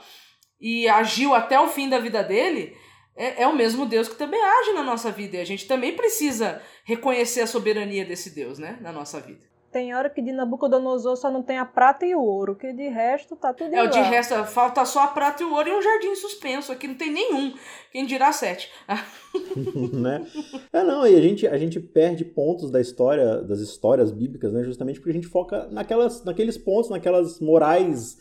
e 0.60 0.88
agiu 0.88 1.34
até 1.34 1.58
o 1.60 1.68
fim 1.68 1.88
da 1.88 1.98
vida 1.98 2.22
dele, 2.22 2.76
é, 3.16 3.42
é, 3.42 3.46
o 3.46 3.56
mesmo 3.56 3.86
Deus 3.86 4.08
que 4.08 4.16
também 4.16 4.42
age 4.42 4.72
na 4.72 4.82
nossa 4.82 5.10
vida. 5.10 5.36
E 5.36 5.40
a 5.40 5.44
gente 5.44 5.66
também 5.66 5.94
precisa 5.94 6.60
reconhecer 6.84 7.40
a 7.40 7.46
soberania 7.46 8.04
desse 8.04 8.34
Deus, 8.34 8.58
né? 8.58 8.78
Na 8.80 8.92
nossa 8.92 9.20
vida. 9.20 9.46
Tem 9.72 9.94
hora 9.94 10.08
que 10.08 10.22
de 10.22 10.32
Nabucodonosor 10.32 11.16
só 11.16 11.30
não 11.30 11.42
tem 11.42 11.58
a 11.58 11.64
prata 11.66 12.06
e 12.06 12.14
o 12.14 12.22
ouro, 12.22 12.56
que 12.56 12.72
de 12.72 12.88
resto 12.88 13.36
tá 13.36 13.52
tudo 13.52 13.68
igual. 13.68 13.84
É, 13.84 13.88
de 13.88 14.00
resto, 14.00 14.34
falta 14.46 14.84
só 14.86 15.02
a 15.02 15.08
prata 15.08 15.42
e 15.42 15.46
o 15.46 15.52
ouro 15.52 15.68
e 15.68 15.72
um 15.72 15.82
jardim 15.82 16.14
suspenso. 16.14 16.72
Aqui 16.72 16.88
não 16.88 16.94
tem 16.94 17.12
nenhum. 17.12 17.52
Quem 17.92 18.06
dirá 18.06 18.32
sete. 18.32 18.70
né? 19.92 20.26
É, 20.72 20.82
não, 20.82 21.06
e 21.06 21.14
a 21.14 21.20
gente, 21.20 21.46
a 21.46 21.58
gente 21.58 21.78
perde 21.78 22.24
pontos 22.24 22.70
da 22.70 22.80
história, 22.80 23.42
das 23.42 23.60
histórias 23.60 24.10
bíblicas, 24.10 24.52
né? 24.52 24.62
Justamente 24.62 24.98
porque 24.98 25.10
a 25.10 25.14
gente 25.14 25.26
foca 25.26 25.66
naquelas, 25.70 26.24
naqueles 26.24 26.56
pontos, 26.56 26.88
naquelas 26.88 27.38
morais 27.38 28.16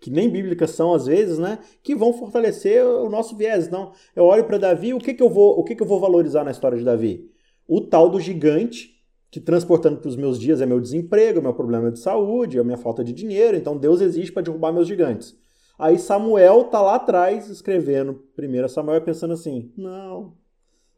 que 0.00 0.10
nem 0.10 0.28
bíblicas 0.28 0.70
são 0.70 0.94
às 0.94 1.06
vezes, 1.06 1.38
né, 1.38 1.58
que 1.82 1.94
vão 1.94 2.12
fortalecer 2.12 2.84
o 2.84 3.08
nosso 3.08 3.36
viés. 3.36 3.66
Então, 3.66 3.92
eu 4.14 4.24
olho 4.24 4.44
para 4.44 4.58
Davi, 4.58 4.94
o 4.94 4.98
que 4.98 5.14
que 5.14 5.22
eu 5.22 5.30
vou, 5.30 5.58
o 5.58 5.64
que 5.64 5.74
que 5.74 5.82
eu 5.82 5.86
vou 5.86 6.00
valorizar 6.00 6.44
na 6.44 6.50
história 6.50 6.78
de 6.78 6.84
Davi? 6.84 7.30
O 7.66 7.80
tal 7.80 8.08
do 8.08 8.20
gigante 8.20 8.94
que 9.30 9.40
transportando 9.40 9.98
para 9.98 10.08
os 10.08 10.16
meus 10.16 10.38
dias 10.38 10.60
é 10.60 10.66
meu 10.66 10.80
desemprego, 10.80 11.42
meu 11.42 11.52
problema 11.52 11.90
de 11.90 11.98
saúde, 11.98 12.58
a 12.58 12.64
minha 12.64 12.78
falta 12.78 13.04
de 13.04 13.12
dinheiro, 13.12 13.56
então 13.56 13.76
Deus 13.76 14.00
existe 14.00 14.32
para 14.32 14.42
derrubar 14.42 14.72
meus 14.72 14.86
gigantes. 14.86 15.36
Aí 15.78 15.98
Samuel 15.98 16.64
tá 16.64 16.80
lá 16.80 16.94
atrás 16.94 17.50
escrevendo 17.50 18.22
1 18.38 18.68
Samuel 18.68 19.02
pensando 19.02 19.34
assim: 19.34 19.70
"Não, 19.76 20.32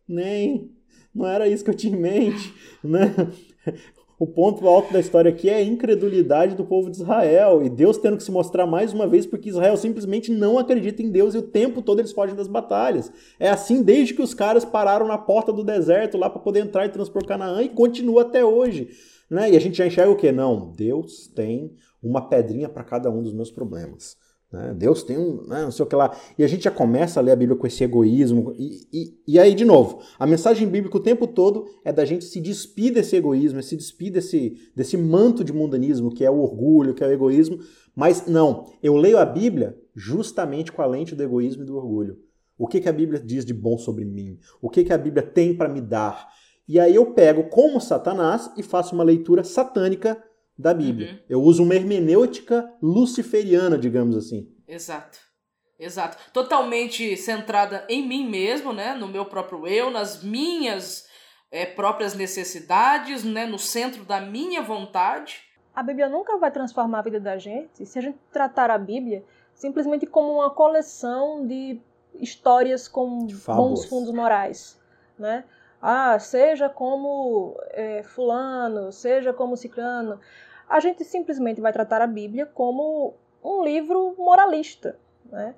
nem 0.07 0.71
não 1.15 1.27
era 1.27 1.49
isso 1.49 1.65
que 1.65 1.71
eu 1.71 1.75
tinha 1.75 1.97
em 1.97 2.01
mente, 2.01 2.55
né? 2.85 3.13
O 4.19 4.27
ponto 4.27 4.67
alto 4.67 4.93
da 4.93 4.99
história 4.99 5.31
aqui 5.31 5.49
é 5.49 5.55
a 5.55 5.63
incredulidade 5.63 6.57
do 6.57 6.65
povo 6.65 6.91
de 6.91 6.97
Israel 6.97 7.63
e 7.63 7.71
Deus 7.71 7.99
tendo 7.99 8.17
que 8.17 8.23
se 8.25 8.33
mostrar 8.33 8.67
mais 8.67 8.93
uma 8.93 9.07
vez 9.07 9.25
porque 9.25 9.49
Israel 9.49 9.77
simplesmente 9.77 10.33
não 10.33 10.59
acredita 10.59 11.01
em 11.01 11.09
Deus 11.09 11.35
e 11.35 11.39
o 11.39 11.43
tempo 11.43 11.81
todo 11.81 12.01
eles 12.01 12.11
fogem 12.11 12.35
das 12.35 12.49
batalhas. 12.49 13.13
É 13.39 13.49
assim 13.49 13.81
desde 13.81 14.15
que 14.15 14.23
os 14.23 14.35
caras 14.35 14.65
pararam 14.65 15.07
na 15.07 15.17
porta 15.17 15.53
do 15.53 15.63
deserto 15.63 16.19
lá 16.19 16.29
para 16.29 16.41
poder 16.41 16.61
entrar 16.61 16.85
e 16.85 16.89
transpor 16.89 17.25
Canaã 17.25 17.63
e 17.63 17.69
continua 17.69 18.23
até 18.23 18.45
hoje. 18.45 18.89
Né? 19.31 19.53
E 19.53 19.57
a 19.57 19.61
gente 19.61 19.79
já 19.79 19.87
enxerga 19.87 20.11
o 20.11 20.17
que? 20.17 20.33
Não, 20.33 20.73
Deus 20.73 21.29
tem 21.29 21.77
uma 22.03 22.29
pedrinha 22.29 22.69
para 22.69 22.83
cada 22.83 23.09
um 23.11 23.23
dos 23.23 23.33
meus 23.33 23.53
problemas. 23.53 24.17
Né? 24.51 24.75
Deus 24.75 25.03
tem 25.03 25.19
um, 25.19 25.47
né, 25.47 25.63
não 25.63 25.71
sei 25.71 25.85
o 25.85 25.89
que 25.89 25.95
lá. 25.95 26.17
E 26.39 26.43
a 26.43 26.47
gente 26.47 26.65
já 26.65 26.71
começa 26.71 27.21
a 27.21 27.23
ler 27.23 27.33
a 27.33 27.37
Bíblia 27.37 27.59
com 27.59 27.67
esse 27.67 27.85
egoísmo. 27.85 28.55
E, 28.57 28.89
e, 28.93 29.19
e, 29.27 29.39
aí, 29.39 29.55
de 29.55 29.65
novo, 29.65 30.01
a 30.19 30.27
mensagem 30.27 30.67
bíblica 30.67 30.97
o 30.97 31.01
tempo 31.01 31.27
todo 31.27 31.67
é 31.85 31.93
da 31.93 32.05
gente 32.05 32.25
se 32.25 32.41
despir 32.41 32.93
desse 32.93 33.17
egoísmo, 33.17 33.63
se 33.63 33.77
despir 33.77 34.13
desse, 34.13 34.57
desse 34.75 34.97
manto 34.97 35.45
de 35.45 35.53
mundanismo 35.53 36.11
que 36.11 36.25
é 36.25 36.31
o 36.31 36.41
orgulho, 36.41 36.95
que 36.95 37.05
é 37.05 37.07
o 37.07 37.13
egoísmo. 37.13 37.59
Mas 37.95 38.27
não, 38.27 38.67
eu 38.83 38.97
leio 38.97 39.19
a 39.19 39.25
Bíblia 39.25 39.77
justamente 39.95 40.73
com 40.73 40.81
a 40.81 40.87
lente 40.87 41.15
do 41.15 41.23
egoísmo 41.23 41.63
e 41.63 41.67
do 41.67 41.77
orgulho. 41.77 42.19
O 42.57 42.67
que, 42.67 42.81
que 42.81 42.89
a 42.89 42.93
Bíblia 42.93 43.21
diz 43.21 43.45
de 43.45 43.55
bom 43.55 43.79
sobre 43.79 44.05
mim? 44.05 44.39
O 44.61 44.69
que, 44.69 44.83
que 44.83 44.93
a 44.93 44.99
Bíblia 44.99 45.23
tem 45.23 45.55
para 45.55 45.69
me 45.69 45.81
dar? 45.81 46.29
E 46.67 46.79
aí 46.79 46.95
eu 46.95 47.07
pego 47.13 47.45
como 47.45 47.81
Satanás 47.81 48.51
e 48.57 48.63
faço 48.63 48.95
uma 48.95 49.05
leitura 49.05 49.45
satânica 49.45 50.23
da 50.59 50.75
Bíblia. 50.75 51.13
Uhum. 51.13 51.19
Eu 51.29 51.43
uso 51.43 51.63
uma 51.63 51.75
hermenêutica 51.75 52.69
luciferiana, 52.83 53.79
digamos 53.79 54.17
assim. 54.17 54.53
Exato. 54.67 55.19
Exato. 55.79 56.19
Totalmente 56.33 57.17
centrada 57.17 57.85
em 57.89 58.07
mim 58.07 58.29
mesmo, 58.29 58.73
né? 58.73 58.95
No 58.95 59.07
meu 59.07 59.25
próprio 59.25 59.67
eu, 59.69 59.91
nas 59.91 60.25
minhas 60.25 61.07
é, 61.53 61.65
próprias 61.65 62.15
necessidades, 62.15 63.23
né? 63.23 63.47
No 63.47 63.59
centro 63.59 64.05
da 64.05 64.21
minha 64.21 64.61
vontade. 64.61 65.43
A 65.73 65.83
Bíblia 65.83 66.09
nunca 66.09 66.37
vai 66.37 66.51
transformar 66.51 66.99
a 66.99 67.03
vida 67.03 67.21
da 67.21 67.39
gente 67.39 67.87
se 67.87 67.97
a 67.97 68.03
gente 68.03 68.19
tratar 68.33 68.69
a 68.69 68.79
Bíblia 68.79 69.23
simplesmente 69.55 70.07
como 70.07 70.33
uma 70.33 70.51
coleção 70.51 71.47
de 71.47 71.81
histórias 72.15 72.89
com 72.89 73.29
bons 73.47 73.85
fundos 73.85 74.11
morais, 74.13 74.81
né? 75.17 75.45
Ah, 75.81 76.19
seja 76.19 76.69
como 76.69 77.57
é, 77.71 78.03
fulano, 78.03 78.91
seja 78.93 79.33
como 79.33 79.57
ciclano 79.57 80.19
a 80.69 80.81
gente 80.81 81.03
simplesmente 81.05 81.61
vai 81.61 81.73
tratar 81.73 82.03
a 82.03 82.07
Bíblia 82.07 82.45
como 82.45 83.15
um 83.43 83.65
livro 83.65 84.15
moralista, 84.19 84.99
né? 85.25 85.55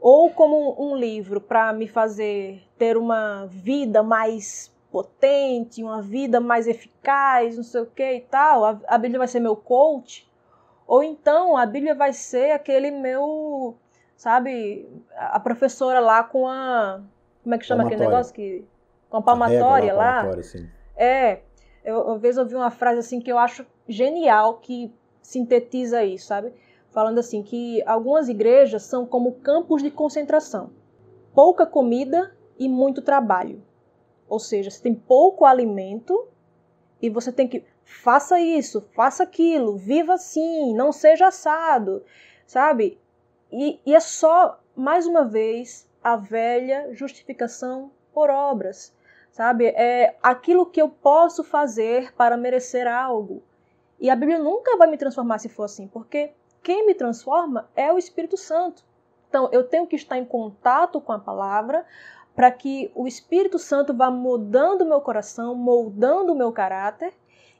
ou 0.00 0.30
como 0.30 0.76
um 0.78 0.96
livro 0.96 1.40
para 1.40 1.72
me 1.72 1.88
fazer 1.88 2.62
ter 2.78 2.96
uma 2.96 3.46
vida 3.46 4.02
mais 4.02 4.72
potente, 4.90 5.82
uma 5.82 6.02
vida 6.02 6.40
mais 6.40 6.66
eficaz, 6.66 7.56
não 7.56 7.64
sei 7.64 7.82
o 7.82 7.86
que 7.86 8.14
e 8.14 8.20
tal. 8.20 8.64
A, 8.64 8.80
a 8.86 8.98
Bíblia 8.98 9.18
vai 9.18 9.28
ser 9.28 9.40
meu 9.40 9.56
coach, 9.56 10.30
ou 10.86 11.02
então 11.02 11.56
a 11.56 11.66
Bíblia 11.66 11.94
vai 11.94 12.12
ser 12.12 12.52
aquele 12.52 12.90
meu, 12.90 13.76
sabe, 14.16 14.88
a 15.16 15.40
professora 15.40 15.98
lá 15.98 16.22
com 16.22 16.46
a. 16.46 17.00
Como 17.42 17.54
é 17.54 17.58
que 17.58 17.64
chama 17.64 17.84
aquele 17.84 18.04
negócio? 18.04 18.32
Que, 18.34 18.64
com 19.12 19.18
a 19.18 19.22
palmatória 19.22 19.92
a 19.92 19.96
lá. 19.96 20.14
Palmatória, 20.14 20.42
sim. 20.42 20.68
É. 20.96 21.40
Eu, 21.84 22.00
uma 22.00 22.18
vez 22.18 22.38
ouvi 22.38 22.54
uma 22.54 22.70
frase 22.70 23.00
assim 23.00 23.20
que 23.20 23.30
eu 23.30 23.36
acho 23.36 23.66
genial 23.86 24.54
que 24.54 24.90
sintetiza 25.20 26.02
isso, 26.02 26.28
sabe? 26.28 26.54
Falando 26.90 27.18
assim 27.18 27.42
que 27.42 27.82
algumas 27.84 28.30
igrejas 28.30 28.84
são 28.84 29.04
como 29.04 29.32
campos 29.34 29.82
de 29.82 29.90
concentração. 29.90 30.70
Pouca 31.34 31.66
comida 31.66 32.34
e 32.58 32.70
muito 32.70 33.02
trabalho. 33.02 33.62
Ou 34.26 34.38
seja, 34.38 34.70
você 34.70 34.80
tem 34.80 34.94
pouco 34.94 35.44
alimento 35.44 36.28
e 37.00 37.10
você 37.10 37.30
tem 37.30 37.46
que 37.46 37.64
faça 37.84 38.40
isso, 38.40 38.80
faça 38.94 39.24
aquilo, 39.24 39.76
viva 39.76 40.14
assim, 40.14 40.74
não 40.74 40.90
seja 40.90 41.26
assado, 41.26 42.02
sabe? 42.46 42.98
E, 43.50 43.78
e 43.84 43.94
é 43.94 44.00
só, 44.00 44.58
mais 44.74 45.06
uma 45.06 45.24
vez, 45.24 45.86
a 46.02 46.16
velha 46.16 46.94
justificação 46.94 47.90
por 48.14 48.30
obras, 48.30 48.94
sabe? 49.32 49.66
É 49.68 50.14
aquilo 50.22 50.66
que 50.66 50.80
eu 50.80 50.88
posso 50.88 51.42
fazer 51.42 52.14
para 52.14 52.36
merecer 52.36 52.86
algo. 52.86 53.42
E 53.98 54.10
a 54.10 54.14
Bíblia 54.14 54.38
nunca 54.38 54.76
vai 54.76 54.88
me 54.88 54.98
transformar 54.98 55.38
se 55.38 55.48
for 55.48 55.64
assim, 55.64 55.88
porque 55.88 56.32
quem 56.62 56.86
me 56.86 56.94
transforma 56.94 57.68
é 57.74 57.92
o 57.92 57.98
Espírito 57.98 58.36
Santo. 58.36 58.84
Então, 59.28 59.48
eu 59.50 59.64
tenho 59.64 59.86
que 59.86 59.96
estar 59.96 60.18
em 60.18 60.24
contato 60.24 61.00
com 61.00 61.12
a 61.12 61.18
palavra 61.18 61.84
para 62.36 62.50
que 62.50 62.92
o 62.94 63.06
Espírito 63.06 63.58
Santo 63.58 63.94
vá 63.94 64.10
mudando 64.10 64.82
o 64.82 64.86
meu 64.86 65.00
coração, 65.00 65.54
moldando 65.54 66.32
o 66.32 66.36
meu 66.36 66.52
caráter, 66.52 67.12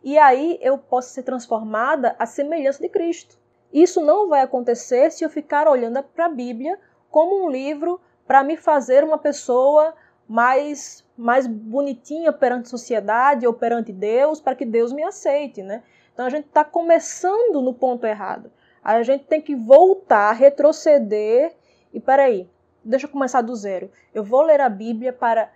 e 0.03 0.19
aí 0.19 0.59
eu 0.61 0.77
possa 0.77 1.09
ser 1.09 1.23
transformada 1.23 2.15
à 2.19 2.27
semelhança 2.27 2.83
de 2.83 2.89
Cristo. 2.89 3.39
Isso 3.73 4.01
não 4.01 4.29
vai 4.29 4.43
acontecer 4.43 5.11
se 5.11 5.25
eu 5.25 5.31
ficar 5.31 5.67
olhando 5.67 6.03
para 6.03 6.27
a 6.27 6.29
Bíblia 6.29 6.79
como 7.11 7.45
um 7.45 7.51
livro 7.51 8.01
para 8.27 8.43
me 8.43 8.57
fazer 8.57 9.05
uma 9.05 9.19
pessoa 9.19 9.95
mais 10.29 11.05
mais 11.23 11.47
bonitinha 11.47 12.33
perante 12.33 12.67
a 12.67 12.71
sociedade 12.71 13.47
ou 13.47 13.55
perante 13.55 13.93
Deus, 13.93 14.41
para 14.41 14.57
que 14.57 14.65
Deus 14.67 14.93
me 14.93 15.03
aceite, 15.03 15.63
né? 15.63 15.83
Então 16.13 16.27
a 16.27 16.31
gente 16.31 16.47
está 16.47 16.65
começando 16.65 17.63
no 17.63 17.73
ponto 17.73 18.07
errado. 18.07 18.51
A 18.83 19.03
gente 19.03 19.25
tem 19.25 19.41
que 19.41 19.55
voltar, 19.55 20.33
retroceder 20.33 21.55
e 21.95 22.01
peraí, 22.01 22.51
deixa 22.85 23.07
eu 23.07 23.11
começar 23.11 23.41
do 23.41 23.55
zero. 23.55 23.91
Eu 24.13 24.25
vou 24.25 24.43
ler 24.43 24.61
a 24.61 24.69
Bíblia 24.69 25.13
para 25.13 25.51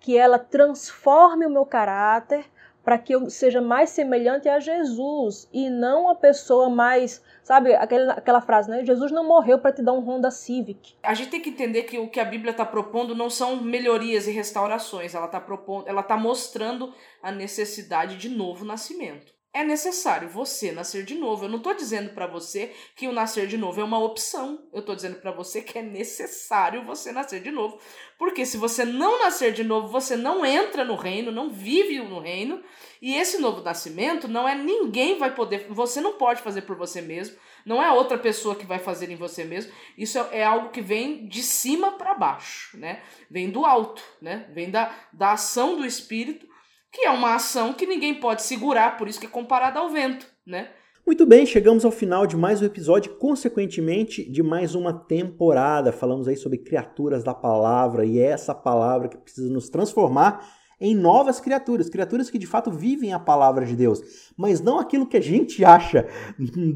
que 0.00 0.16
ela 0.16 0.38
transforme 0.38 1.44
o 1.44 1.50
meu 1.50 1.66
caráter, 1.66 2.46
para 2.90 2.98
que 2.98 3.14
eu 3.14 3.30
seja 3.30 3.60
mais 3.60 3.90
semelhante 3.90 4.48
a 4.48 4.58
Jesus 4.58 5.48
e 5.52 5.70
não 5.70 6.08
a 6.08 6.14
pessoa 6.16 6.68
mais, 6.68 7.22
sabe, 7.40 7.72
aquela, 7.72 8.14
aquela 8.14 8.40
frase, 8.40 8.68
né? 8.68 8.84
Jesus 8.84 9.12
não 9.12 9.24
morreu 9.24 9.60
para 9.60 9.70
te 9.70 9.80
dar 9.80 9.92
um 9.92 10.00
Honda 10.00 10.28
Civic. 10.28 10.96
A 11.00 11.14
gente 11.14 11.30
tem 11.30 11.40
que 11.40 11.50
entender 11.50 11.84
que 11.84 11.96
o 12.00 12.10
que 12.10 12.18
a 12.18 12.24
Bíblia 12.24 12.50
está 12.50 12.64
propondo 12.64 13.14
não 13.14 13.30
são 13.30 13.62
melhorias 13.62 14.26
e 14.26 14.32
restaurações, 14.32 15.14
ela 15.14 15.26
está 15.26 15.40
propondo, 15.40 15.86
ela 15.86 16.00
está 16.00 16.16
mostrando 16.16 16.92
a 17.22 17.30
necessidade 17.30 18.16
de 18.16 18.28
novo 18.28 18.64
nascimento 18.64 19.38
é 19.52 19.64
necessário 19.64 20.28
você 20.28 20.70
nascer 20.70 21.04
de 21.04 21.16
novo. 21.16 21.44
Eu 21.44 21.48
não 21.48 21.56
estou 21.56 21.74
dizendo 21.74 22.10
para 22.10 22.26
você 22.26 22.72
que 22.94 23.08
o 23.08 23.12
nascer 23.12 23.48
de 23.48 23.58
novo 23.58 23.80
é 23.80 23.84
uma 23.84 23.98
opção. 23.98 24.64
Eu 24.72 24.78
estou 24.78 24.94
dizendo 24.94 25.16
para 25.16 25.32
você 25.32 25.60
que 25.60 25.76
é 25.76 25.82
necessário 25.82 26.84
você 26.84 27.10
nascer 27.10 27.42
de 27.42 27.50
novo. 27.50 27.80
Porque 28.16 28.46
se 28.46 28.56
você 28.56 28.84
não 28.84 29.18
nascer 29.18 29.52
de 29.52 29.64
novo, 29.64 29.88
você 29.88 30.14
não 30.14 30.46
entra 30.46 30.84
no 30.84 30.94
reino, 30.94 31.32
não 31.32 31.50
vive 31.50 31.98
no 31.98 32.20
reino. 32.20 32.62
E 33.02 33.16
esse 33.16 33.38
novo 33.38 33.60
nascimento 33.60 34.28
não 34.28 34.48
é 34.48 34.54
ninguém 34.54 35.18
vai 35.18 35.34
poder. 35.34 35.66
Você 35.68 36.00
não 36.00 36.12
pode 36.12 36.42
fazer 36.42 36.62
por 36.62 36.76
você 36.76 37.02
mesmo. 37.02 37.36
Não 37.66 37.82
é 37.82 37.90
outra 37.90 38.16
pessoa 38.16 38.54
que 38.54 38.66
vai 38.66 38.78
fazer 38.78 39.10
em 39.10 39.16
você 39.16 39.42
mesmo. 39.42 39.72
Isso 39.98 40.16
é, 40.16 40.38
é 40.38 40.44
algo 40.44 40.70
que 40.70 40.80
vem 40.80 41.26
de 41.26 41.42
cima 41.42 41.92
para 41.92 42.14
baixo, 42.14 42.78
né? 42.78 43.02
Vem 43.28 43.50
do 43.50 43.66
alto, 43.66 44.02
né? 44.22 44.48
Vem 44.52 44.70
da, 44.70 44.94
da 45.12 45.32
ação 45.32 45.76
do 45.76 45.84
Espírito 45.84 46.49
que 46.92 47.06
é 47.06 47.10
uma 47.10 47.34
ação 47.34 47.72
que 47.72 47.86
ninguém 47.86 48.14
pode 48.14 48.42
segurar, 48.42 48.96
por 48.96 49.08
isso 49.08 49.20
que 49.20 49.26
é 49.26 49.30
comparada 49.30 49.78
ao 49.78 49.88
vento, 49.88 50.26
né? 50.46 50.70
Muito 51.06 51.24
bem, 51.26 51.46
chegamos 51.46 51.84
ao 51.84 51.90
final 51.90 52.26
de 52.26 52.36
mais 52.36 52.60
um 52.60 52.66
episódio, 52.66 53.16
consequentemente 53.16 54.28
de 54.30 54.42
mais 54.42 54.74
uma 54.74 54.92
temporada. 54.92 55.92
Falamos 55.92 56.28
aí 56.28 56.36
sobre 56.36 56.58
criaturas 56.58 57.24
da 57.24 57.34
palavra 57.34 58.04
e 58.04 58.18
é 58.18 58.26
essa 58.26 58.54
palavra 58.54 59.08
que 59.08 59.16
precisa 59.16 59.50
nos 59.50 59.68
transformar 59.68 60.46
em 60.80 60.94
novas 60.94 61.40
criaturas, 61.40 61.88
criaturas 61.88 62.30
que 62.30 62.38
de 62.38 62.46
fato 62.46 62.70
vivem 62.70 63.12
a 63.12 63.18
palavra 63.18 63.66
de 63.66 63.76
Deus, 63.76 64.00
mas 64.36 64.60
não 64.60 64.78
aquilo 64.78 65.06
que 65.06 65.16
a 65.16 65.22
gente 65.22 65.64
acha 65.64 66.06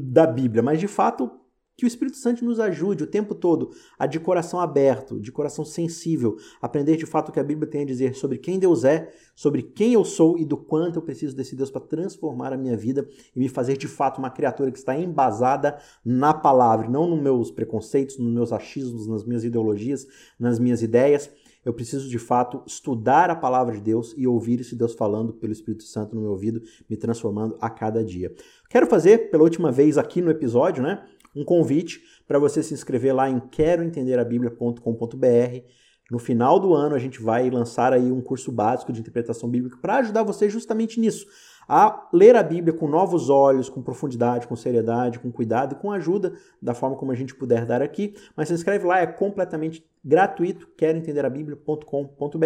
da 0.01 0.27
Bíblia, 0.27 0.61
mas 0.61 0.79
de 0.79 0.87
fato 0.87 1.31
que 1.77 1.85
o 1.85 1.87
Espírito 1.87 2.17
Santo 2.17 2.45
nos 2.45 2.59
ajude 2.59 3.03
o 3.03 3.07
tempo 3.07 3.35
todo 3.35 3.71
a, 3.99 4.05
de 4.05 4.19
coração 4.19 4.59
aberto, 4.59 5.19
de 5.19 5.31
coração 5.31 5.65
sensível, 5.65 6.37
aprender 6.61 6.95
de 6.95 7.05
fato 7.05 7.29
o 7.29 7.31
que 7.31 7.39
a 7.39 7.43
Bíblia 7.43 7.69
tem 7.69 7.81
a 7.81 7.85
dizer 7.85 8.15
sobre 8.15 8.37
quem 8.37 8.57
Deus 8.57 8.83
é, 8.83 9.11
sobre 9.35 9.61
quem 9.61 9.93
eu 9.93 10.05
sou 10.05 10.37
e 10.37 10.45
do 10.45 10.55
quanto 10.55 10.97
eu 10.97 11.01
preciso 11.01 11.35
desse 11.35 11.55
Deus 11.55 11.69
para 11.69 11.81
transformar 11.81 12.53
a 12.53 12.57
minha 12.57 12.77
vida 12.77 13.07
e 13.35 13.39
me 13.39 13.49
fazer 13.49 13.77
de 13.77 13.87
fato 13.87 14.19
uma 14.19 14.29
criatura 14.29 14.71
que 14.71 14.77
está 14.77 14.97
embasada 14.97 15.77
na 16.03 16.33
palavra, 16.33 16.89
não 16.89 17.07
nos 17.07 17.21
meus 17.21 17.51
preconceitos, 17.51 18.17
nos 18.17 18.33
meus 18.33 18.53
achismos, 18.53 19.07
nas 19.07 19.23
minhas 19.23 19.43
ideologias, 19.43 20.07
nas 20.39 20.59
minhas 20.59 20.81
ideias. 20.81 21.29
Eu 21.65 21.73
preciso 21.73 22.07
de 22.07 22.19
fato 22.19 22.61
estudar 22.67 23.31
a 23.31 23.35
palavra 23.35 23.73
de 23.73 23.81
Deus 23.81 24.13
e 24.15 24.27
ouvir 24.27 24.61
esse 24.61 24.75
Deus 24.75 24.93
falando 24.93 25.33
pelo 25.33 25.51
Espírito 25.51 25.83
Santo 25.83 26.15
no 26.15 26.21
meu 26.21 26.29
ouvido, 26.29 26.61
me 26.87 26.95
transformando 26.95 27.57
a 27.59 27.71
cada 27.71 28.03
dia. 28.03 28.31
Quero 28.69 28.85
fazer 28.85 29.31
pela 29.31 29.43
última 29.43 29.71
vez 29.71 29.97
aqui 29.97 30.21
no 30.21 30.29
episódio, 30.29 30.83
né? 30.83 31.03
Um 31.35 31.43
convite 31.43 32.01
para 32.27 32.39
você 32.39 32.63
se 32.63 32.73
inscrever 32.73 33.13
lá 33.13 33.29
em 33.29 33.39
queroentenderabiblia.com.br. 33.39 35.85
No 36.09 36.19
final 36.19 36.59
do 36.59 36.73
ano 36.73 36.95
a 36.95 36.99
gente 36.99 37.21
vai 37.21 37.49
lançar 37.49 37.91
aí 37.91 38.11
um 38.11 38.21
curso 38.21 38.51
básico 38.51 38.93
de 38.93 38.99
interpretação 38.99 39.49
bíblica 39.49 39.77
para 39.81 39.97
ajudar 39.97 40.21
você 40.21 40.47
justamente 40.49 40.99
nisso, 40.99 41.25
a 41.67 42.07
ler 42.13 42.35
a 42.35 42.43
Bíblia 42.43 42.77
com 42.77 42.87
novos 42.87 43.27
olhos, 43.27 43.69
com 43.69 43.81
profundidade, 43.81 44.47
com 44.47 44.55
seriedade, 44.55 45.19
com 45.19 45.31
cuidado 45.31 45.73
e 45.73 45.79
com 45.79 45.91
ajuda 45.91 46.33
da 46.61 46.75
forma 46.75 46.95
como 46.95 47.11
a 47.11 47.15
gente 47.15 47.33
puder 47.33 47.65
dar 47.65 47.81
aqui. 47.81 48.13
Mas 48.35 48.49
se 48.49 48.53
inscreve 48.53 48.85
lá, 48.85 48.99
é 48.99 49.07
completamente 49.07 49.83
gratuito, 50.03 50.67
queroentenderabiblia.com.br 50.77 52.45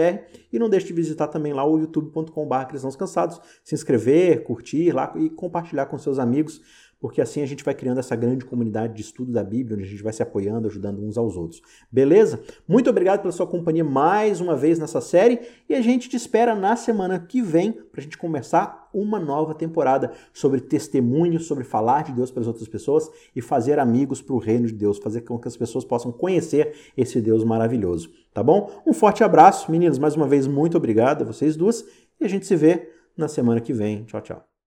e 0.53 0.57
não 0.57 0.69
deixe 0.69 0.87
de 0.87 0.93
visitar 0.93 1.27
também 1.27 1.51
lá 1.51 1.65
o 1.65 1.77
youtube.com.br 1.77 2.65
cristãos 2.69 2.95
cansados, 2.95 3.41
se 3.61 3.75
inscrever, 3.75 4.43
curtir 4.43 4.93
lá 4.93 5.13
e 5.17 5.29
compartilhar 5.29 5.87
com 5.87 5.97
seus 5.97 6.17
amigos 6.17 6.61
porque 6.99 7.21
assim 7.21 7.41
a 7.41 7.45
gente 7.45 7.63
vai 7.63 7.73
criando 7.73 7.99
essa 7.99 8.15
grande 8.15 8.45
comunidade 8.45 8.93
de 8.93 9.01
estudo 9.01 9.31
da 9.31 9.43
Bíblia, 9.43 9.75
onde 9.75 9.85
a 9.85 9.89
gente 9.89 10.03
vai 10.03 10.11
se 10.11 10.21
apoiando, 10.21 10.67
ajudando 10.67 11.01
uns 11.03 11.17
aos 11.17 11.37
outros. 11.37 11.61
Beleza? 11.91 12.41
Muito 12.67 12.89
obrigado 12.89 13.21
pela 13.21 13.31
sua 13.31 13.47
companhia 13.47 13.83
mais 13.83 14.41
uma 14.41 14.55
vez 14.55 14.77
nessa 14.77 14.99
série 14.99 15.39
e 15.67 15.73
a 15.73 15.81
gente 15.81 16.09
te 16.09 16.15
espera 16.15 16.53
na 16.53 16.75
semana 16.75 17.19
que 17.19 17.41
vem 17.41 17.71
para 17.71 18.01
a 18.01 18.03
gente 18.03 18.17
começar 18.17 18.89
uma 18.93 19.19
nova 19.19 19.53
temporada 19.53 20.11
sobre 20.33 20.59
testemunho, 20.59 21.39
sobre 21.39 21.63
falar 21.63 22.03
de 22.03 22.11
Deus 22.11 22.31
para 22.31 22.41
as 22.41 22.47
outras 22.47 22.67
pessoas 22.67 23.09
e 23.35 23.41
fazer 23.41 23.79
amigos 23.79 24.21
para 24.21 24.35
o 24.35 24.39
reino 24.39 24.67
de 24.67 24.73
Deus, 24.73 24.97
fazer 24.97 25.21
com 25.21 25.37
que 25.39 25.47
as 25.47 25.55
pessoas 25.55 25.85
possam 25.85 26.11
conhecer 26.11 26.73
esse 26.97 27.21
Deus 27.21 27.43
maravilhoso. 27.43 28.11
Tá 28.33 28.43
bom? 28.43 28.71
Um 28.85 28.93
forte 28.93 29.23
abraço, 29.23 29.71
meninos. 29.71 29.99
Mais 29.99 30.15
uma 30.15 30.27
vez, 30.27 30.47
muito 30.47 30.77
obrigado 30.77 31.21
a 31.21 31.25
vocês 31.25 31.55
duas 31.55 31.85
e 32.19 32.25
a 32.25 32.27
gente 32.27 32.45
se 32.45 32.55
vê 32.55 32.91
na 33.15 33.27
semana 33.27 33.61
que 33.61 33.73
vem. 33.73 34.03
Tchau, 34.05 34.21
tchau. 34.21 34.58